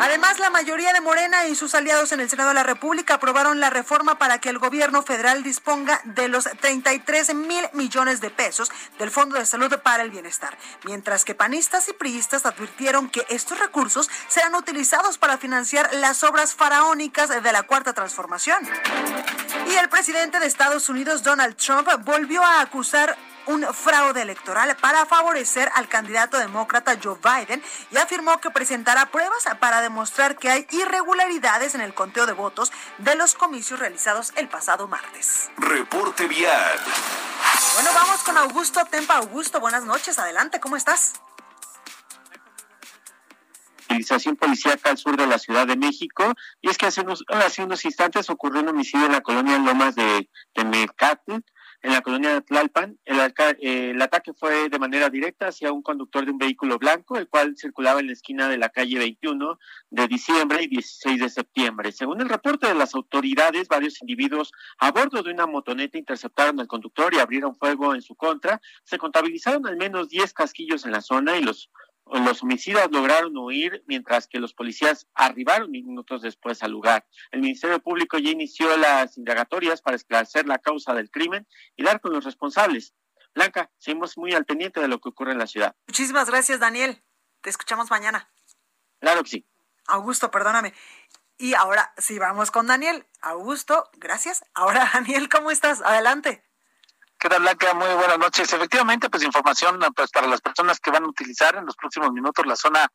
[0.00, 3.60] Además, la mayoría de Morena y sus aliados en el Senado de la República aprobaron
[3.60, 8.72] la reforma para que el gobierno federal disponga de los 33 mil millones de pesos
[8.98, 13.58] del Fondo de Salud para el Bienestar, mientras que panistas y priistas advirtieron que estos
[13.58, 18.66] recursos serán utilizados para financiar las obras faraónicas de la Cuarta Transformación.
[19.70, 25.06] Y el presidente de Estados Unidos, Donald Trump, volvió a acusar un fraude electoral para
[25.06, 30.66] favorecer al candidato demócrata Joe Biden y afirmó que presentará pruebas para demostrar que hay
[30.70, 35.50] irregularidades en el conteo de votos de los comicios realizados el pasado martes.
[35.56, 36.78] reporte vial.
[37.74, 39.16] Bueno, vamos con Augusto Tempa.
[39.18, 40.18] Augusto, buenas noches.
[40.18, 41.12] Adelante, ¿cómo estás?
[43.90, 46.32] Movilización policíaca al sur de la Ciudad de México.
[46.60, 49.96] Y es que hace unos, hace unos instantes ocurrió un homicidio en la colonia Lomas
[49.96, 51.38] de Temecatl,
[51.82, 52.98] en la colonia de Tlalpan.
[53.04, 57.16] El, eh, el ataque fue de manera directa hacia un conductor de un vehículo blanco,
[57.16, 59.58] el cual circulaba en la esquina de la calle 21
[59.90, 61.92] de diciembre y 16 de septiembre.
[61.92, 66.68] Según el reporte de las autoridades, varios individuos a bordo de una motoneta interceptaron al
[66.68, 68.60] conductor y abrieron fuego en su contra.
[68.84, 71.70] Se contabilizaron al menos 10 casquillos en la zona y los
[72.06, 77.06] los homicidas lograron huir mientras que los policías arribaron minutos después al lugar.
[77.30, 82.00] El Ministerio Público ya inició las indagatorias para esclarecer la causa del crimen y dar
[82.00, 82.94] con los responsables.
[83.34, 85.76] Blanca, seguimos muy al pendiente de lo que ocurre en la ciudad.
[85.86, 87.04] Muchísimas gracias, Daniel.
[87.42, 88.30] Te escuchamos mañana.
[89.00, 89.46] Claro que sí.
[89.86, 90.74] Augusto, perdóname.
[91.38, 93.06] Y ahora sí, vamos con Daniel.
[93.22, 94.44] Augusto, gracias.
[94.54, 95.80] Ahora, Daniel, ¿cómo estás?
[95.80, 96.44] Adelante.
[97.20, 97.74] ¿Qué tal, Blanca?
[97.74, 98.50] Muy buenas noches.
[98.50, 102.46] Efectivamente, pues información pues para las personas que van a utilizar en los próximos minutos
[102.46, 102.90] la zona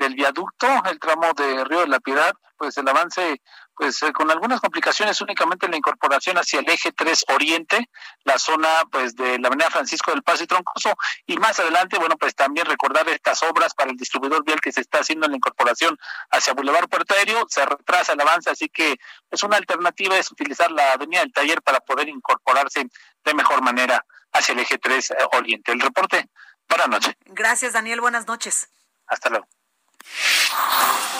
[0.00, 3.40] del viaducto, el tramo de Río de la Piedad, pues el avance
[3.74, 7.88] pues eh, con algunas complicaciones únicamente en la incorporación hacia el eje 3 Oriente,
[8.24, 10.94] la zona pues de la Avenida Francisco del Paso y Troncoso
[11.26, 14.80] y más adelante, bueno, pues también recordar estas obras para el distribuidor vial que se
[14.80, 15.96] está haciendo en la incorporación
[16.30, 18.96] hacia Boulevard Puerto Aéreo, se retrasa el avance, así que
[19.28, 22.86] pues una alternativa es utilizar la Avenida del Taller para poder incorporarse
[23.24, 25.72] de mejor manera hacia el eje 3 eh, Oriente.
[25.72, 26.28] El reporte,
[26.68, 27.14] buenas noches.
[27.26, 28.68] Gracias, Daniel, buenas noches.
[29.06, 29.46] Hasta luego.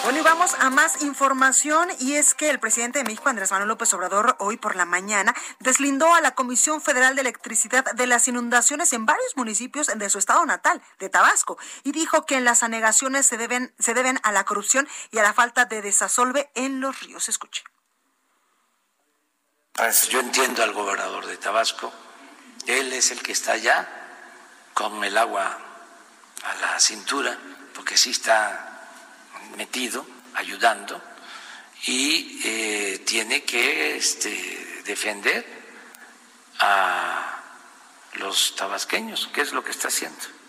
[0.03, 3.69] Bueno, y vamos a más información y es que el presidente de México, Andrés Manuel
[3.69, 8.27] López Obrador, hoy por la mañana deslindó a la Comisión Federal de Electricidad de las
[8.27, 13.27] inundaciones en varios municipios de su estado natal, de Tabasco, y dijo que las anegaciones
[13.27, 16.99] se deben, se deben a la corrupción y a la falta de desasolve en los
[17.01, 17.29] ríos.
[17.29, 17.62] Escuche.
[19.75, 21.93] Pues yo entiendo al gobernador de Tabasco,
[22.66, 23.88] él es el que está allá
[24.73, 25.59] con el agua
[26.43, 27.38] a la cintura,
[27.75, 28.69] porque sí está
[29.57, 31.03] metido, ayudando,
[31.87, 35.47] y eh, tiene que este, defender
[36.59, 37.43] a
[38.15, 40.39] los tabasqueños, que es lo que está haciendo.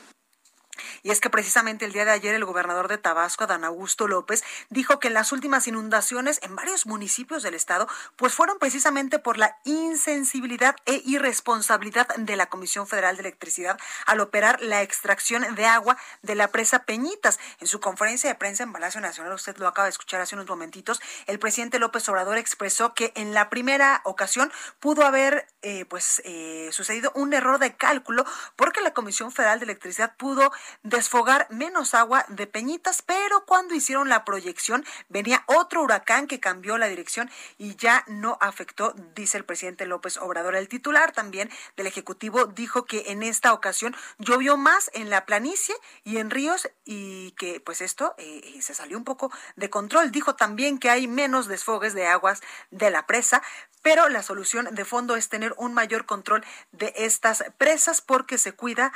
[1.04, 4.44] Y es que precisamente el día de ayer el gobernador de Tabasco, Adán Augusto López,
[4.70, 9.58] dijo que las últimas inundaciones en varios municipios del estado pues fueron precisamente por la
[9.66, 15.98] insensibilidad e irresponsabilidad de la Comisión Federal de Electricidad al operar la extracción de agua
[16.22, 17.40] de la presa Peñitas.
[17.60, 20.48] En su conferencia de prensa en Palacio Nacional, usted lo acaba de escuchar hace unos
[20.48, 26.22] momentitos, el presidente López Obrador expresó que en la primera ocasión pudo haber eh, pues
[26.26, 30.52] eh, sucedido un error de cálculo porque la Comisión Federal de Electricidad pudo
[30.92, 36.78] desfogar menos agua de Peñitas, pero cuando hicieron la proyección venía otro huracán que cambió
[36.78, 40.56] la dirección y ya no afectó, dice el presidente López Obrador.
[40.56, 45.74] El titular también del Ejecutivo dijo que en esta ocasión llovió más en la planicie
[46.04, 50.12] y en ríos y que pues esto eh, se salió un poco de control.
[50.12, 53.42] Dijo también que hay menos desfogues de aguas de la presa,
[53.82, 58.52] pero la solución de fondo es tener un mayor control de estas presas porque se
[58.52, 58.92] cuida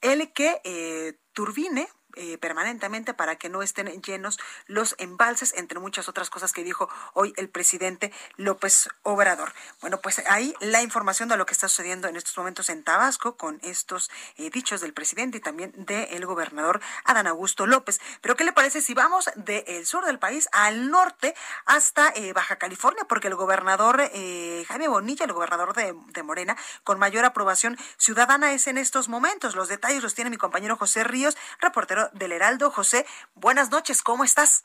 [0.00, 6.08] el que eh, turbine eh, permanentemente para que no estén llenos los embalses, entre muchas
[6.08, 9.52] otras cosas que dijo hoy el presidente López Obrador.
[9.80, 13.36] Bueno, pues ahí la información de lo que está sucediendo en estos momentos en Tabasco
[13.36, 18.00] con estos eh, dichos del presidente y también del gobernador Adán Augusto López.
[18.20, 21.34] Pero ¿qué le parece si vamos del sur del país al norte
[21.66, 23.04] hasta eh, Baja California?
[23.08, 24.00] Porque el gobernador
[24.68, 29.54] Jaime Bonilla, el gobernador de, de Morena, con mayor aprobación ciudadana es en estos momentos.
[29.54, 32.70] Los detalles los tiene mi compañero José Ríos, reportero del Heraldo.
[32.70, 34.64] José, buenas noches, ¿cómo estás?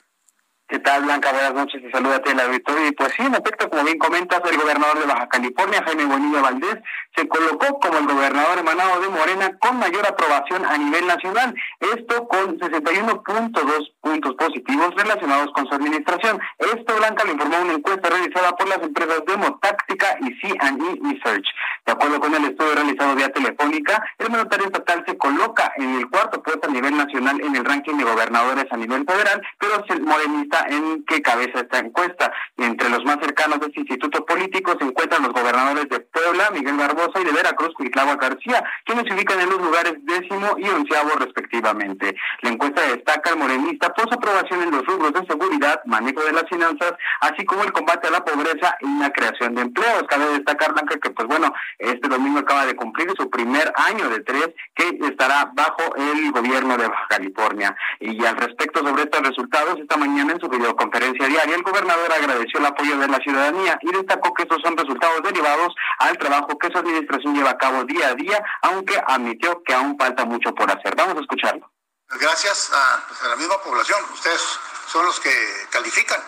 [0.67, 1.31] ¿Qué tal, Blanca?
[1.31, 2.87] Buenas noches y salúdate la auditorio.
[2.87, 6.41] Y pues sí, en efecto, como bien comentas, el gobernador de Baja California, Jaime Bonilla
[6.41, 6.77] Valdés,
[7.15, 11.53] se colocó como el gobernador emanado de Morena con mayor aprobación a nivel nacional.
[11.79, 16.41] Esto con 61.2 puntos positivos relacionados con su administración.
[16.57, 21.45] Esto, Blanca, lo informó una encuesta realizada por las empresas Demotáctica y C&E Research.
[21.85, 26.09] De acuerdo con el estudio realizado vía telefónica, el mandatario estatal se coloca en el
[26.09, 30.01] cuarto puesto a nivel nacional en el ranking de gobernadores a nivel federal, pero el
[30.01, 32.31] morenista en qué cabeza esta encuesta.
[32.57, 36.77] Entre los más cercanos de este instituto político se encuentran los gobernadores de Puebla, Miguel
[36.77, 41.11] Barbosa, y de Veracruz, Cuitlagua García, quienes se ubican en los lugares décimo y onceavo
[41.19, 42.15] respectivamente.
[42.41, 46.33] La encuesta destaca al morenista por su aprobación en los rubros de seguridad, manejo de
[46.33, 50.03] las finanzas, así como el combate a la pobreza y la creación de empleos.
[50.07, 54.21] Cabe destacar, Blanca, que pues bueno, este domingo acaba de cumplir su primer año de
[54.21, 57.75] tres que estará bajo el gobierno de Baja California.
[57.99, 62.59] Y al respecto sobre estos resultados, esta mañana en su videoconferencia diaria, el gobernador agradeció
[62.59, 66.69] el apoyo de la ciudadanía y destacó que estos son resultados derivados al trabajo que
[66.71, 70.69] su administración lleva a cabo día a día, aunque admitió que aún falta mucho por
[70.69, 70.95] hacer.
[70.95, 71.69] Vamos a escucharlo.
[72.09, 72.71] Gracias
[73.07, 74.41] pues, a, la misma población, ustedes
[74.87, 76.21] son los que califican,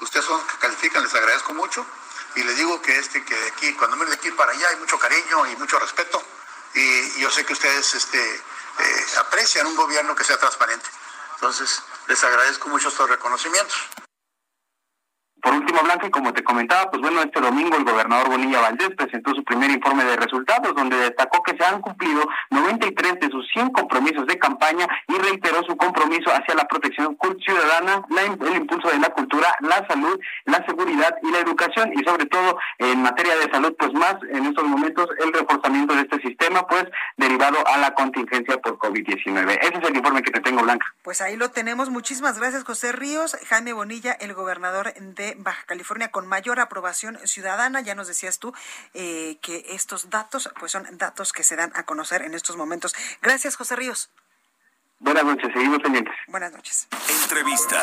[0.00, 1.84] ustedes son los que califican, les agradezco mucho
[2.34, 4.76] y les digo que este que de aquí, cuando me de aquí para allá hay
[4.76, 6.22] mucho cariño y mucho respeto
[6.74, 10.88] y, yo sé que ustedes este, eh, aprecian un gobierno que sea transparente.
[11.42, 13.88] Entonces, les agradezco mucho estos reconocimientos.
[15.42, 18.90] Por último, Blanca, y como te comentaba, pues bueno, este domingo el gobernador Bonilla Valdés
[18.96, 23.46] presentó su primer informe de resultados, donde destacó que se han cumplido 93 de sus
[23.52, 28.02] 100 compromisos de campaña y reiteró su compromiso hacia la protección ciudadana,
[28.40, 32.58] el impulso de la cultura, la salud, la seguridad y la educación, y sobre todo
[32.78, 36.84] en materia de salud, pues más en estos momentos el reforzamiento de este sistema, pues
[37.16, 39.58] derivado a la contingencia por COVID-19.
[39.60, 40.86] Ese es el informe que te tengo, Blanca.
[41.02, 41.90] Pues ahí lo tenemos.
[41.90, 43.36] Muchísimas gracias, José Ríos.
[43.48, 47.80] Jaime Bonilla, el gobernador de Baja California con mayor aprobación ciudadana.
[47.80, 48.52] Ya nos decías tú
[48.94, 52.94] eh, que estos datos pues son datos que se dan a conocer en estos momentos.
[53.20, 54.10] Gracias, José Ríos.
[55.02, 56.14] Buenas noches, seguimos pendientes.
[56.28, 56.86] Buenas noches.
[57.24, 57.76] Entrevista.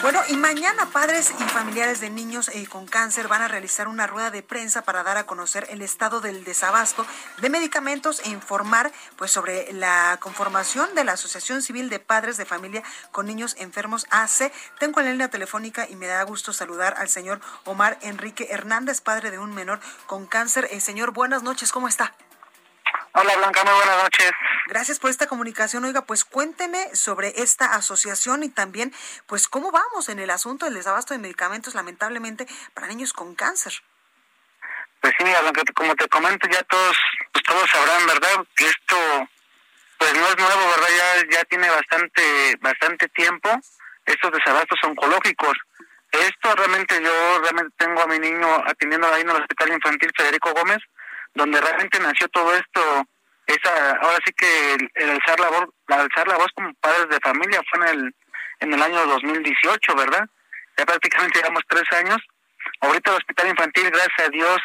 [0.00, 4.06] Bueno, y mañana padres y familiares de niños eh, con cáncer van a realizar una
[4.06, 7.04] rueda de prensa para dar a conocer el estado del desabasto
[7.42, 12.46] de medicamentos e informar pues sobre la conformación de la Asociación Civil de Padres de
[12.46, 14.50] Familia con Niños Enfermos AC.
[14.78, 19.02] Tengo en la línea telefónica y me da gusto saludar al señor Omar Enrique Hernández,
[19.02, 20.66] padre de un menor con cáncer.
[20.70, 22.14] Eh, señor, buenas noches, ¿cómo está?
[23.12, 24.30] Hola Blanca, muy buenas noches.
[24.66, 25.84] Gracias por esta comunicación.
[25.84, 28.94] Oiga, pues cuénteme sobre esta asociación y también,
[29.26, 33.72] pues, cómo vamos en el asunto del desabasto de medicamentos, lamentablemente, para niños con cáncer.
[35.00, 36.96] Pues sí, mira, Blanca, como te comento, ya todos,
[37.32, 38.46] pues todos sabrán, ¿verdad?
[38.54, 38.96] Que esto,
[39.98, 40.88] pues no es nuevo, ¿verdad?
[40.96, 43.50] Ya, ya tiene bastante, bastante tiempo
[44.06, 45.58] estos desabastos oncológicos.
[46.12, 50.52] Esto realmente yo realmente tengo a mi niño atendiendo ahí en el Hospital Infantil Federico
[50.52, 50.78] Gómez,
[51.34, 53.06] donde realmente nació todo esto,
[53.46, 57.60] esa, ahora sí que el, alzar la voz, alzar la voz como padres de familia
[57.70, 58.14] fue en el,
[58.60, 60.26] en el año 2018, ¿verdad?
[60.76, 62.18] Ya prácticamente llevamos tres años.
[62.80, 64.58] Ahorita el hospital infantil, gracias a Dios,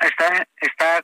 [0.00, 1.02] está, está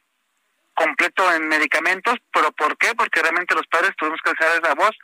[0.74, 2.94] completo en medicamentos, pero ¿por qué?
[2.94, 4.96] Porque realmente los padres tuvimos que alzar esa voz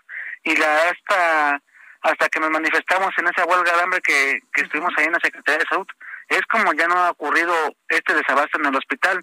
[0.43, 1.61] y la hasta
[2.05, 5.21] hasta que nos manifestamos en esa huelga de hambre que, que estuvimos ahí en la
[5.23, 5.87] Secretaría de Salud,
[6.29, 7.55] es como ya no ha ocurrido
[7.89, 9.23] este desabasto en el hospital,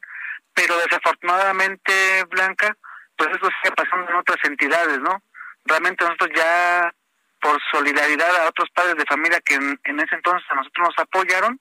[0.53, 2.75] pero desafortunadamente, Blanca,
[3.17, 5.21] pues eso sigue pasando en otras entidades, ¿no?
[5.65, 6.93] Realmente nosotros ya,
[7.39, 11.59] por solidaridad a otros padres de familia que en, ese entonces a nosotros nos apoyaron,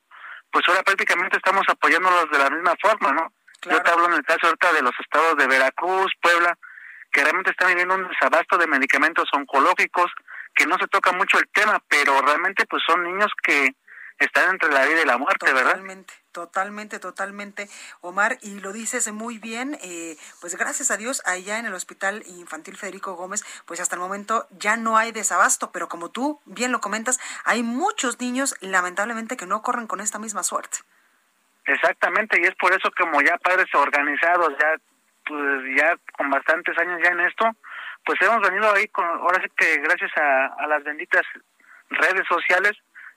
[0.51, 3.33] pues ahora prácticamente estamos apoyándolos de la misma forma, ¿no?
[3.63, 6.57] Yo te hablo en el caso ahorita de los estados de Veracruz, Puebla,
[7.13, 10.11] que realmente están viviendo un desabasto de medicamentos oncológicos,
[10.55, 13.75] que no se toca mucho el tema, pero realmente pues son niños que
[14.21, 16.07] están entre la vida y la muerte, totalmente, ¿verdad?
[16.33, 17.69] Totalmente, totalmente,
[18.03, 22.23] Omar, y lo dices muy bien, eh, pues gracias a Dios, allá en el Hospital
[22.27, 26.71] Infantil Federico Gómez, pues hasta el momento ya no hay desabasto, pero como tú bien
[26.71, 30.79] lo comentas, hay muchos niños, lamentablemente, que no corren con esta misma suerte.
[31.65, 34.77] Exactamente, y es por eso como ya padres organizados, ya
[35.25, 37.45] pues ya con bastantes años ya en esto,
[38.05, 41.23] pues hemos venido ahí con, ahora sí que gracias a, a las benditas
[41.91, 42.73] redes sociales,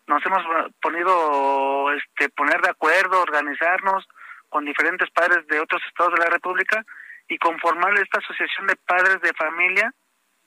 [0.07, 0.43] nos hemos
[0.81, 4.07] ponido este poner de acuerdo, organizarnos
[4.49, 6.83] con diferentes padres de otros estados de la República
[7.27, 9.93] y conformar esta asociación de padres de familia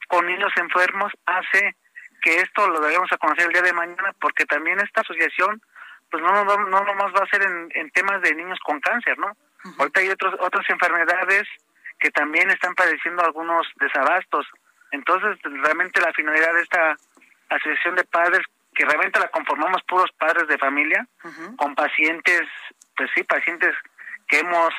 [0.09, 1.75] con niños enfermos hace
[2.23, 5.61] que esto lo debemos a conocer el día de mañana porque también esta asociación
[6.11, 9.19] pues no no no nomás va a ser en, en temas de niños con cáncer,
[9.19, 9.37] ¿no?
[9.79, 11.49] Ahorita hay otros otras enfermedades
[11.99, 14.47] que también están padeciendo algunos desabastos.
[14.93, 16.97] Entonces, realmente la finalidad de esta
[17.49, 18.43] asociación de padres
[18.77, 21.07] que realmente la conformamos puros padres de familia,
[21.57, 22.43] con pacientes,
[22.95, 23.75] pues sí, pacientes
[24.29, 24.73] que hemos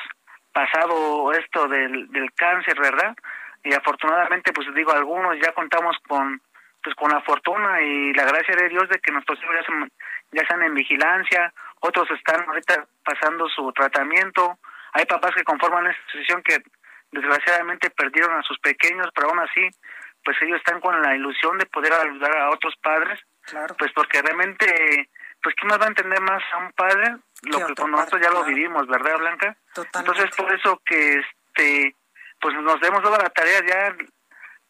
[0.52, 3.16] pasado esto del, del cáncer, ¿verdad?
[3.64, 6.40] Y afortunadamente, pues digo, algunos ya contamos con
[6.80, 9.88] pues con la fortuna y la gracia de Dios de que nuestros hijos ya,
[10.30, 14.58] ya están en vigilancia, otros están ahorita pasando su tratamiento,
[14.92, 16.58] hay papás que conforman esta asociación que
[17.10, 19.68] desgraciadamente perdieron a sus pequeños, pero aún así,
[20.24, 23.18] pues ellos están con la ilusión de poder ayudar a otros padres
[23.78, 25.10] pues porque realmente,
[25.42, 27.16] pues ¿quién nos va a entender más a un padre?
[27.42, 29.56] Lo que con nosotros ya lo vivimos, ¿verdad, Blanca?
[29.94, 31.94] Entonces, por eso que, este,
[32.40, 33.96] pues nos demos toda la tarea ya,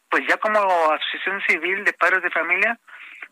[0.09, 2.79] pues ya como asociación civil de padres de familia,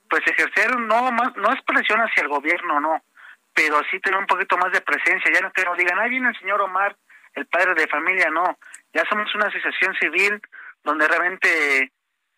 [0.10, 3.04] pues ejercer no más, no es presión hacia el gobierno, no,
[3.54, 6.30] pero sí tener un poquito más de presencia, ya no que nos digan, ahí viene
[6.30, 6.96] el señor Omar,
[7.34, 8.58] el padre de familia, no,
[8.94, 10.42] ya somos una asociación civil
[10.84, 11.92] donde realmente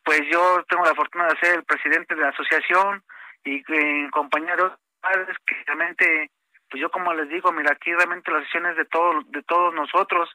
[0.04, 3.04] pues yo tengo la fortuna de ser el presidente de la asociación
[3.44, 6.32] y en compañía de otros padres que realmente,
[6.70, 9.74] pues yo como les digo, mira, aquí realmente la asociación es de, todo, de todos
[9.74, 10.30] nosotros,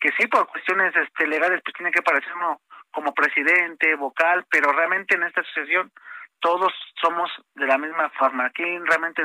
[0.00, 2.60] que sí por cuestiones este, legales pues tiene que parecer uno
[2.90, 5.90] como presidente, vocal, pero realmente en esta asociación
[6.40, 8.46] todos somos de la misma forma.
[8.46, 9.22] Aquí realmente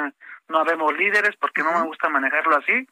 [0.47, 2.87] no habemos líderes porque no me gusta manejarlo así.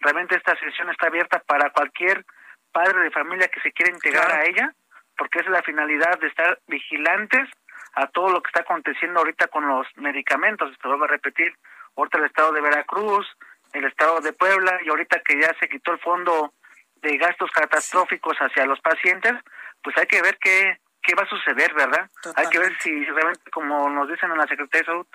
[0.00, 2.24] Realmente esta asociación está abierta para cualquier
[2.72, 4.74] padre de familia que se quiera integrar a ella
[5.20, 7.46] porque es la finalidad de estar vigilantes
[7.92, 10.72] a todo lo que está aconteciendo ahorita con los medicamentos.
[10.72, 11.54] Esto vuelvo a repetir,
[11.94, 13.26] ahorita el estado de Veracruz,
[13.74, 16.54] el estado de Puebla y ahorita que ya se quitó el fondo
[17.02, 19.34] de gastos catastróficos hacia los pacientes,
[19.82, 22.08] pues hay que ver qué, qué va a suceder, ¿verdad?
[22.36, 25.06] Hay que ver si realmente, como nos dicen en la Secretaría de Salud,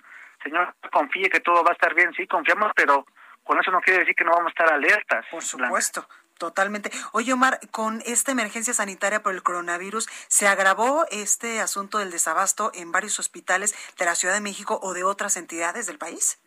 [0.43, 3.07] señor, confíe que todo va a estar bien, sí, confiamos, pero
[3.43, 5.25] con eso no quiere decir que no vamos a estar alertas.
[5.31, 6.07] Por supuesto.
[6.37, 6.91] Totalmente.
[7.13, 12.71] Oye, Omar, con esta emergencia sanitaria por el coronavirus, ¿se agravó este asunto del desabasto
[12.73, 16.41] en varios hospitales de la Ciudad de México o de otras entidades del país?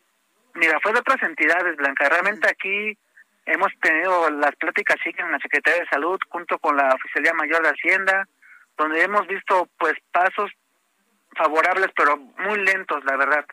[0.55, 2.09] Mira, fue de otras entidades, Blanca.
[2.09, 2.99] Realmente aquí
[3.47, 7.63] hemos tenido las pláticas siguen en la Secretaría de Salud junto con la Oficialía Mayor
[7.63, 8.29] de Hacienda,
[8.77, 10.51] donde hemos visto pues pasos
[11.35, 13.47] favorables, pero muy lentos, la verdad.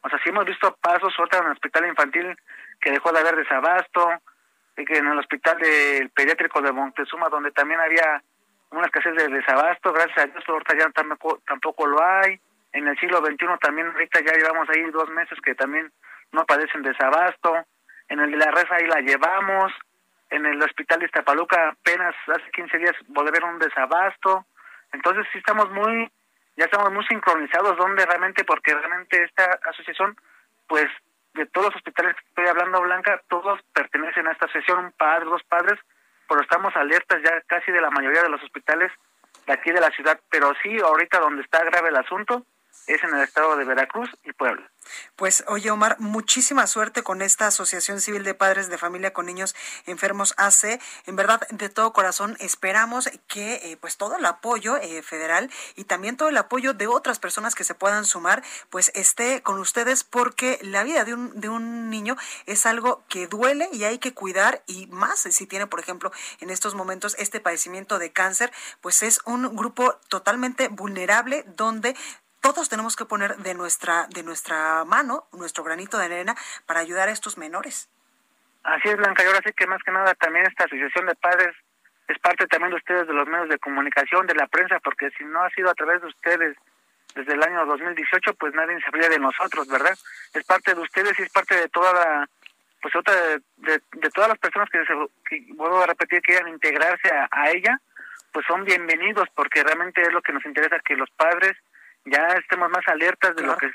[0.00, 2.36] O sea, sí hemos visto pasos, otra en el hospital infantil
[2.80, 4.08] que dejó de haber desabasto,
[4.76, 8.22] en el hospital del pediátrico de Montezuma, donde también había
[8.70, 12.38] una escasez de desabasto, gracias a Dios ahorita ya tampoco, tampoco lo hay.
[12.72, 15.90] En el siglo XXI también ahorita ya llevamos ahí dos meses que también
[16.32, 17.64] no padecen desabasto.
[18.08, 19.72] En el de la Reza ahí la llevamos.
[20.28, 24.44] En el hospital de Iztapaluca apenas hace 15 días volvieron un desabasto.
[24.92, 26.10] Entonces sí estamos muy,
[26.56, 30.16] ya estamos muy sincronizados donde realmente, porque realmente esta asociación,
[30.68, 30.86] pues
[31.36, 35.26] de todos los hospitales que estoy hablando, Blanca, todos pertenecen a esta asociación, un padre,
[35.26, 35.78] dos padres,
[36.28, 38.90] pero estamos alertas ya casi de la mayoría de los hospitales
[39.46, 42.44] de aquí de la ciudad, pero sí, ahorita donde está grave el asunto
[42.86, 44.70] es en el estado de Veracruz y Puebla.
[45.16, 49.54] Pues oye Omar, muchísima suerte con esta Asociación Civil de Padres de Familia con Niños
[49.86, 50.80] Enfermos AC.
[51.06, 55.84] En verdad, de todo corazón, esperamos que eh, pues todo el apoyo eh, federal y
[55.84, 60.04] también todo el apoyo de otras personas que se puedan sumar, pues esté con ustedes
[60.04, 62.16] porque la vida de un, de un niño
[62.46, 66.50] es algo que duele y hay que cuidar y más si tiene, por ejemplo, en
[66.50, 71.96] estos momentos este padecimiento de cáncer, pues es un grupo totalmente vulnerable donde
[72.52, 76.34] todos tenemos que poner de nuestra, de nuestra mano, nuestro granito de arena
[76.66, 77.88] para ayudar a estos menores.
[78.62, 81.54] Así es, Blanca, y ahora sí que más que nada también esta asociación de padres
[82.08, 85.24] es parte también de ustedes, de los medios de comunicación, de la prensa, porque si
[85.24, 86.56] no ha sido a través de ustedes
[87.14, 89.96] desde el año 2018, pues nadie sabría de nosotros, ¿verdad?
[90.34, 92.28] Es parte de ustedes y es parte de toda la,
[92.80, 93.40] pues otra, de,
[93.92, 94.84] de, todas las personas que,
[95.28, 97.80] que, vuelvo a repetir, quieran integrarse a, a ella,
[98.32, 101.56] pues son bienvenidos, porque realmente es lo que nos interesa, que los padres
[102.06, 103.70] ya estemos más alertas de lo que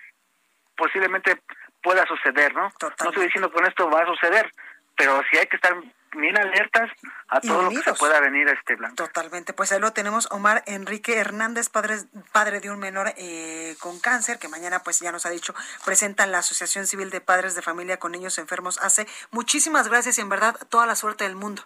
[0.76, 1.42] posiblemente
[1.82, 2.72] pueda suceder, ¿no?
[2.82, 4.52] No estoy diciendo que con esto va a suceder,
[4.96, 5.76] pero sí hay que estar
[6.14, 6.90] bien alertas
[7.30, 8.96] a todo lo que se pueda venir a este blanco.
[8.96, 11.96] Totalmente, pues ahí lo tenemos Omar Enrique Hernández, padre,
[12.32, 15.54] padre de un menor eh, con cáncer, que mañana pues ya nos ha dicho,
[15.86, 19.08] presentan la Asociación Civil de Padres de Familia con Niños Enfermos hace.
[19.32, 21.64] Muchísimas gracias y en verdad toda la suerte del mundo.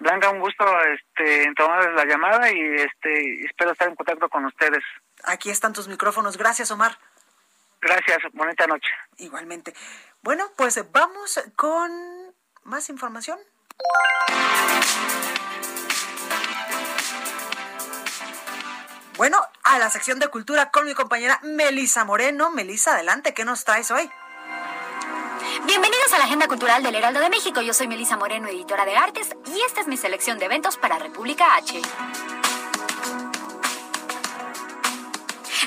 [0.00, 4.44] Blanca, un gusto este, en tomar la llamada y este, espero estar en contacto con
[4.44, 4.82] ustedes.
[5.24, 6.36] Aquí están tus micrófonos.
[6.36, 6.98] Gracias, Omar.
[7.80, 8.90] Gracias, bonita noche.
[9.18, 9.74] Igualmente.
[10.22, 11.90] Bueno, pues vamos con
[12.64, 13.38] más información.
[19.16, 22.50] Bueno, a la sección de cultura con mi compañera Melisa Moreno.
[22.50, 24.10] Melisa, adelante, ¿qué nos traes hoy?
[25.66, 27.60] Bienvenidos a la Agenda Cultural del Heraldo de México.
[27.60, 30.98] Yo soy Melisa Moreno, editora de artes, y esta es mi selección de eventos para
[30.98, 31.80] República H.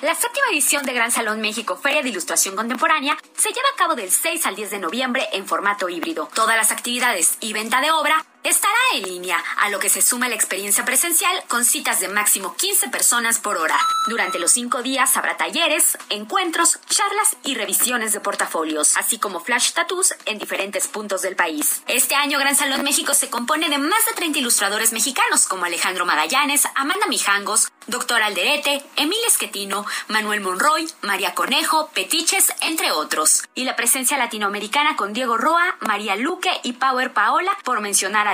[0.01, 3.95] La séptima edición de Gran Salón México Feria de Ilustración Contemporánea se lleva a cabo
[3.95, 6.29] del 6 al 10 de noviembre en formato híbrido.
[6.35, 10.29] Todas las actividades y venta de obra estará en línea, a lo que se suma
[10.29, 13.77] la experiencia presencial con citas de máximo 15 personas por hora.
[14.07, 19.71] Durante los cinco días habrá talleres, encuentros, charlas y revisiones de portafolios, así como flash
[19.73, 21.81] tattoos en diferentes puntos del país.
[21.87, 26.05] Este año Gran Salón México se compone de más de 30 ilustradores mexicanos como Alejandro
[26.05, 33.43] Magallanes, Amanda Mijangos, Doctor Alderete, Emil Esquetino, Manuel Monroy, María Conejo, Petiches, entre otros.
[33.55, 38.27] Y la presencia latinoamericana con Diego Roa, María Luque y Power Paola, por mencionar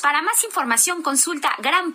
[0.00, 1.92] Para más información consulta Gran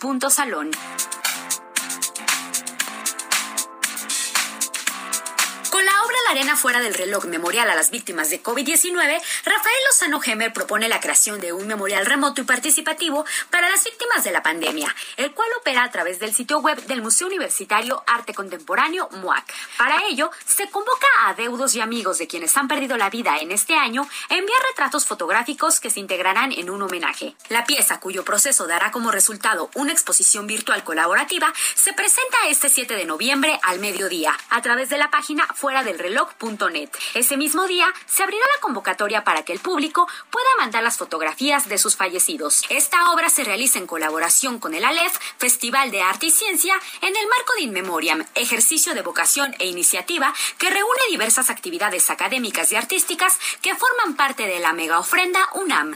[5.76, 9.76] Con la obra La arena fuera del reloj memorial a las víctimas de COVID-19, Rafael
[9.90, 14.32] Lozano Gemer propone la creación de un memorial remoto y participativo para las víctimas de
[14.32, 19.10] la pandemia, el cual opera a través del sitio web del Museo Universitario Arte Contemporáneo
[19.22, 19.54] MUAC.
[19.78, 23.52] Para ello, se convoca a deudos y amigos de quienes han perdido la vida en
[23.52, 27.36] este año a enviar retratos fotográficos que se integrarán en un homenaje.
[27.50, 32.96] La pieza, cuyo proceso dará como resultado una exposición virtual colaborativa, se presenta este 7
[32.96, 36.92] de noviembre al mediodía a través de la página fuera del reloj.net.
[37.16, 41.68] Ese mismo día se abrirá la convocatoria para que el público pueda mandar las fotografías
[41.68, 42.62] de sus fallecidos.
[42.70, 47.16] Esta obra se realiza en colaboración con el ALEF, Festival de Arte y Ciencia, en
[47.16, 52.72] el marco de In Memoriam, ejercicio de vocación e iniciativa que reúne diversas actividades académicas
[52.72, 55.96] y artísticas que forman parte de la mega ofrenda UNAM.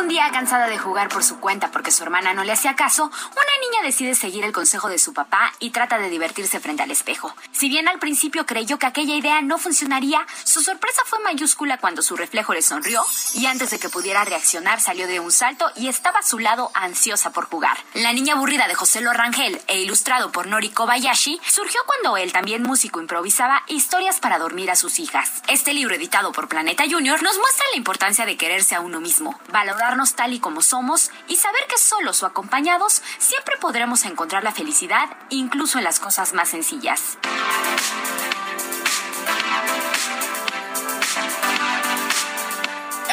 [0.00, 3.04] Un día cansada de jugar por su cuenta porque su hermana no le hacía caso,
[3.04, 6.90] una niña decide seguir el consejo de su papá y trata de divertirse frente al
[6.90, 7.36] espejo.
[7.52, 12.00] Si bien al principio creyó que aquella idea no funcionaría, su sorpresa fue mayúscula cuando
[12.00, 15.88] su reflejo le sonrió y antes de que pudiera reaccionar salió de un salto y
[15.88, 17.76] estaba a su lado ansiosa por jugar.
[17.92, 22.62] La niña aburrida de José Lorangel e ilustrado por Nori Kobayashi surgió cuando él, también
[22.62, 25.42] músico, improvisaba historias para dormir a sus hijas.
[25.46, 29.38] Este libro editado por Planeta Junior nos muestra la importancia de quererse a uno mismo,
[29.52, 34.44] valorarnos aceptarnos tal y como somos y saber que solos o acompañados siempre podremos encontrar
[34.44, 37.18] la felicidad incluso en las cosas más sencillas.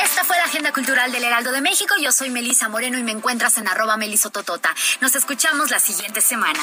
[0.03, 1.95] Esta fue la agenda cultural del Heraldo de México.
[1.99, 4.73] Yo soy Melisa Moreno y me encuentras en arroba melisototota.
[5.01, 6.59] Nos escuchamos la siguiente semana.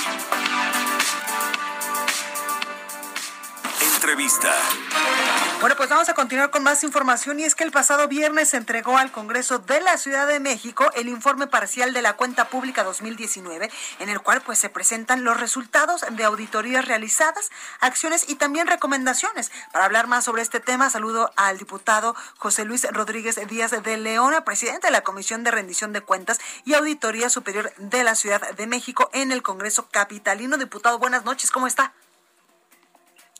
[5.60, 8.58] Bueno, pues vamos a continuar con más información y es que el pasado viernes se
[8.58, 12.84] entregó al Congreso de la Ciudad de México el informe parcial de la cuenta pública
[12.84, 17.50] 2019 en el cual pues se presentan los resultados de auditorías realizadas,
[17.80, 19.50] acciones y también recomendaciones.
[19.72, 24.34] Para hablar más sobre este tema, saludo al diputado José Luis Rodríguez Díaz de León,
[24.44, 28.66] presidente de la Comisión de Rendición de Cuentas y Auditoría Superior de la Ciudad de
[28.66, 30.58] México en el Congreso Capitalino.
[30.58, 31.94] Diputado, buenas noches, ¿cómo está?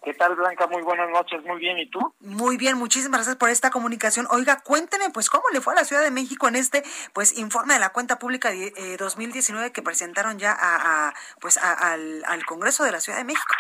[0.05, 0.67] ¿Qué tal, Blanca?
[0.67, 1.79] Muy buenas noches, muy bien.
[1.79, 1.99] ¿Y tú?
[2.21, 4.27] Muy bien, muchísimas gracias por esta comunicación.
[4.31, 6.83] Oiga, cuénteme, pues, ¿cómo le fue a la Ciudad de México en este,
[7.15, 12.45] pues, informe de la cuenta pública de, 2019 que presentaron ya a, pues, al, al
[12.45, 13.55] Congreso de la Ciudad de México?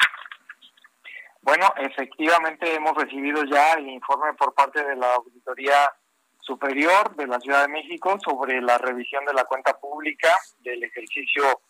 [1.40, 5.92] Bueno, efectivamente hemos recibido ya el informe por parte de la Auditoría
[6.40, 10.28] Superior de la Ciudad de México sobre la revisión de la cuenta pública
[10.58, 11.62] del ejercicio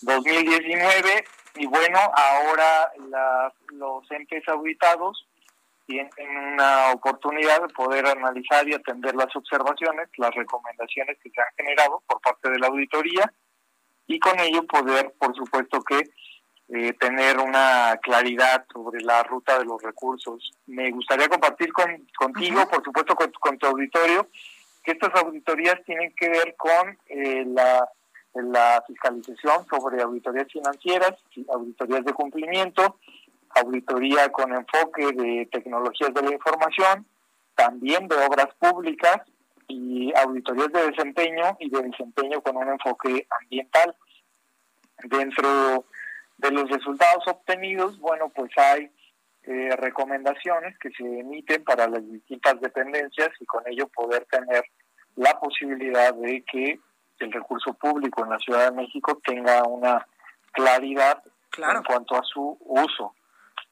[0.00, 1.24] 2019
[1.54, 2.92] y bueno, ahora
[3.72, 5.26] los entes auditados
[5.86, 6.10] tienen
[6.54, 12.02] una oportunidad de poder analizar y atender las observaciones, las recomendaciones que se han generado
[12.06, 13.32] por parte de la auditoría
[14.06, 16.10] y con ello poder, por supuesto que,
[16.74, 20.52] eh, tener una claridad sobre la ruta de los recursos.
[20.66, 24.28] Me gustaría compartir con, contigo, por supuesto con, tu auditorio,
[24.82, 27.86] que estas auditorías tienen que ver con eh, la
[28.34, 31.14] la fiscalización sobre auditorías financieras,
[31.48, 32.98] auditorías de cumplimiento,
[33.50, 37.06] auditoría con enfoque de tecnologías de la información,
[37.54, 39.20] también de obras públicas
[39.68, 43.94] y auditorías de desempeño y de desempeño con un enfoque ambiental.
[45.04, 45.84] Dentro
[46.38, 48.90] de los resultados obtenidos, bueno, pues hay
[49.44, 54.64] eh, recomendaciones que se emiten para las distintas dependencias y con ello poder tener
[55.16, 56.80] la posibilidad de que
[57.24, 60.06] el recurso público en la Ciudad de México tenga una
[60.52, 61.22] claridad
[61.56, 63.14] en cuanto a su uso.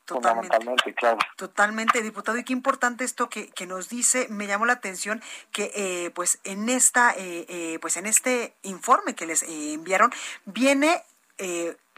[0.04, 1.18] Totalmente, fundamentalmente, claro.
[1.36, 2.36] Totalmente, diputado.
[2.38, 5.22] Y qué importante esto que, que nos dice, me llamó la atención
[5.52, 10.10] que eh, pues en esta, eh, eh, pues en este informe que les enviaron
[10.46, 11.04] viene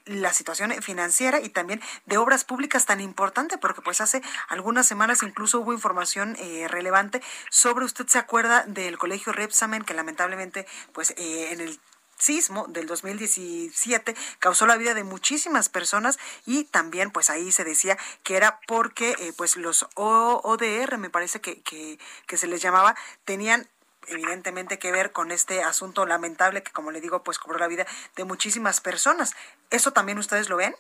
[0.06, 5.22] la situación financiera y también de obras públicas tan importante, porque pues hace algunas semanas
[5.22, 11.10] incluso hubo información eh, relevante sobre, usted se acuerda del colegio Repsamen, que lamentablemente pues
[11.16, 11.80] eh, en el
[12.22, 17.98] sismo del 2017 causó la vida de muchísimas personas y también pues ahí se decía
[18.22, 22.94] que era porque eh, pues los ODR me parece que, que, que se les llamaba
[23.24, 23.68] tenían
[24.08, 27.86] evidentemente que ver con este asunto lamentable que, como le digo, pues cobró la vida
[28.16, 29.34] de muchísimas personas.
[29.70, 30.74] ¿Eso también ustedes lo ven?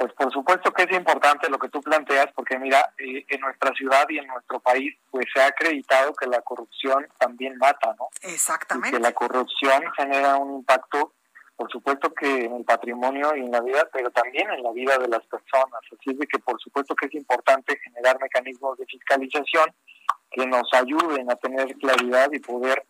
[0.00, 3.70] Pues por supuesto que es importante lo que tú planteas, porque mira, eh, en nuestra
[3.74, 8.08] ciudad y en nuestro país, pues se ha acreditado que la corrupción también mata, ¿no?
[8.22, 8.96] Exactamente.
[8.96, 11.12] que la corrupción genera un impacto,
[11.54, 14.96] por supuesto que en el patrimonio y en la vida, pero también en la vida
[14.96, 15.82] de las personas.
[15.92, 19.66] Así es de que por supuesto que es importante generar mecanismos de fiscalización
[20.30, 22.84] que nos ayuden a tener claridad y poder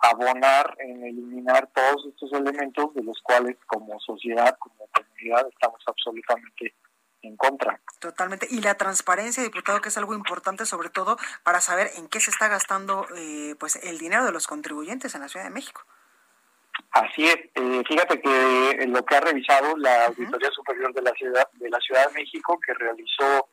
[0.00, 6.74] abonar en eliminar todos estos elementos de los cuales como sociedad, como comunidad estamos absolutamente
[7.22, 7.78] en contra.
[8.00, 8.46] Totalmente.
[8.50, 12.30] Y la transparencia, diputado, que es algo importante sobre todo para saber en qué se
[12.30, 15.82] está gastando eh, pues el dinero de los contribuyentes en la Ciudad de México.
[16.92, 17.36] Así es.
[17.54, 21.78] Eh, fíjate que lo que ha revisado la Auditoría Superior de la Ciudad de la
[21.78, 23.48] Ciudad de México, que realizó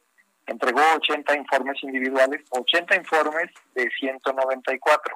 [0.47, 5.15] entregó 80 informes individuales, 80 informes de 194.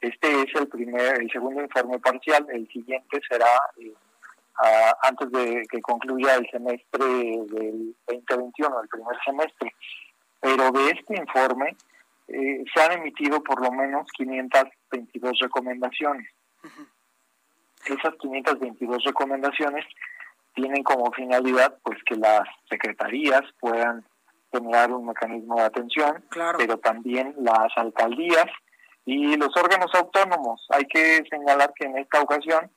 [0.00, 2.46] Este es el primer, el segundo informe parcial.
[2.52, 3.46] El siguiente será
[3.78, 3.94] eh,
[5.02, 9.74] antes de que concluya el semestre del 2021, el primer semestre.
[10.40, 11.76] Pero de este informe
[12.28, 16.28] eh, se han emitido por lo menos 522 recomendaciones.
[17.86, 19.84] Esas 522 recomendaciones
[20.54, 24.04] tienen como finalidad pues que las secretarías puedan
[24.54, 26.24] generar un mecanismo de atención,
[26.58, 28.46] pero también las alcaldías
[29.04, 30.66] y los órganos autónomos.
[30.70, 32.70] Hay que señalar que en esta ocasión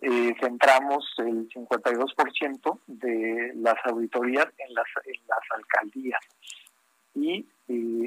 [0.00, 6.20] eh, centramos el 52% de las auditorías en las, en las alcaldías.
[7.14, 7.46] Y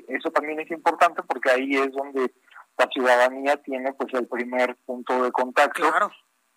[0.07, 2.31] eso también es importante porque ahí es donde
[2.77, 5.89] la ciudadanía tiene pues el primer punto de contacto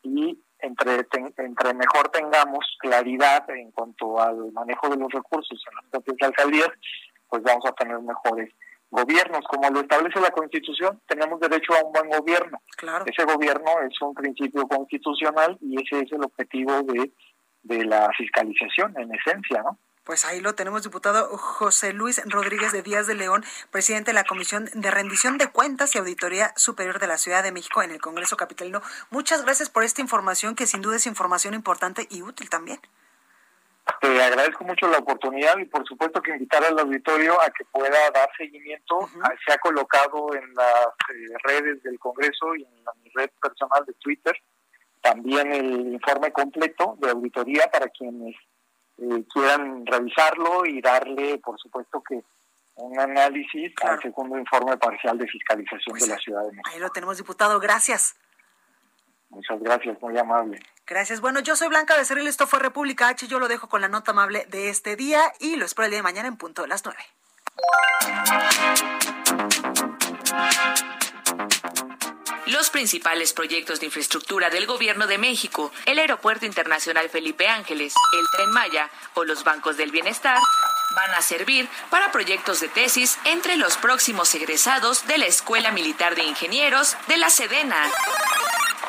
[0.02, 5.84] y entre, entre mejor tengamos claridad en cuanto al manejo de los recursos en las
[5.90, 6.70] propias alcaldías,
[7.28, 8.52] pues vamos a tener mejores
[8.90, 12.60] gobiernos, como lo establece la Constitución, tenemos derecho a un buen gobierno.
[13.06, 17.12] Ese gobierno es un principio constitucional y ese es el objetivo de,
[17.62, 19.78] de la fiscalización, en esencia, ¿no?
[20.06, 24.22] Pues ahí lo tenemos, diputado José Luis Rodríguez de Díaz de León, presidente de la
[24.22, 28.00] Comisión de Rendición de Cuentas y Auditoría Superior de la Ciudad de México en el
[28.00, 28.82] Congreso Capitalino.
[29.10, 32.78] Muchas gracias por esta información, que sin duda es información importante y útil también.
[34.00, 38.08] Te agradezco mucho la oportunidad y por supuesto que invitar al auditorio a que pueda
[38.12, 39.10] dar seguimiento.
[39.44, 43.84] Se ha colocado en las eh, redes del Congreso y en la, mi red personal
[43.84, 44.40] de Twitter
[45.02, 48.34] también el informe completo de auditoría para quienes
[48.98, 52.22] eh, quieran revisarlo y darle, por supuesto, que
[52.76, 56.70] un análisis al segundo informe parcial de fiscalización de pues la Ciudad de México.
[56.72, 57.58] Ahí lo tenemos, diputado.
[57.58, 58.16] Gracias.
[59.28, 60.60] Muchas gracias, muy amable.
[60.86, 61.20] Gracias.
[61.20, 63.26] Bueno, yo soy Blanca Becerril, esto fue República H.
[63.26, 65.98] Yo lo dejo con la nota amable de este día y lo espero el día
[65.98, 67.02] de mañana en punto de las nueve.
[72.46, 78.26] Los principales proyectos de infraestructura del Gobierno de México, el Aeropuerto Internacional Felipe Ángeles, el
[78.32, 80.38] Tren Maya o los bancos del bienestar,
[80.94, 86.14] van a servir para proyectos de tesis entre los próximos egresados de la Escuela Militar
[86.14, 87.90] de Ingenieros de la Sedena.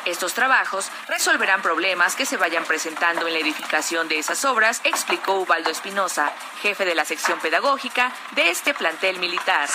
[0.04, 5.34] Estos trabajos resolverán problemas que se vayan presentando en la edificación de esas obras, explicó
[5.34, 6.32] Ubaldo Espinosa,
[6.62, 9.68] jefe de la sección pedagógica de este plantel militar.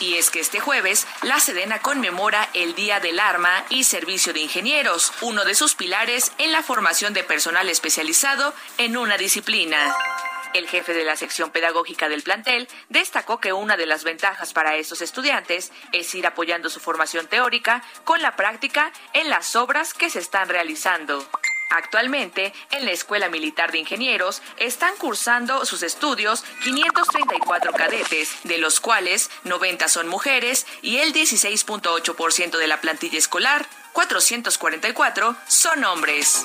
[0.00, 4.40] Y es que este jueves la Sedena conmemora el Día del Arma y Servicio de
[4.40, 9.94] Ingenieros, uno de sus pilares en la formación de personal especializado en una disciplina.
[10.54, 14.74] El jefe de la sección pedagógica del plantel destacó que una de las ventajas para
[14.76, 20.10] estos estudiantes es ir apoyando su formación teórica con la práctica en las obras que
[20.10, 21.24] se están realizando.
[21.70, 28.80] Actualmente, en la Escuela Militar de Ingenieros están cursando sus estudios 534 cadetes, de los
[28.80, 36.44] cuales 90 son mujeres y el 16.8% de la plantilla escolar, 444, son hombres.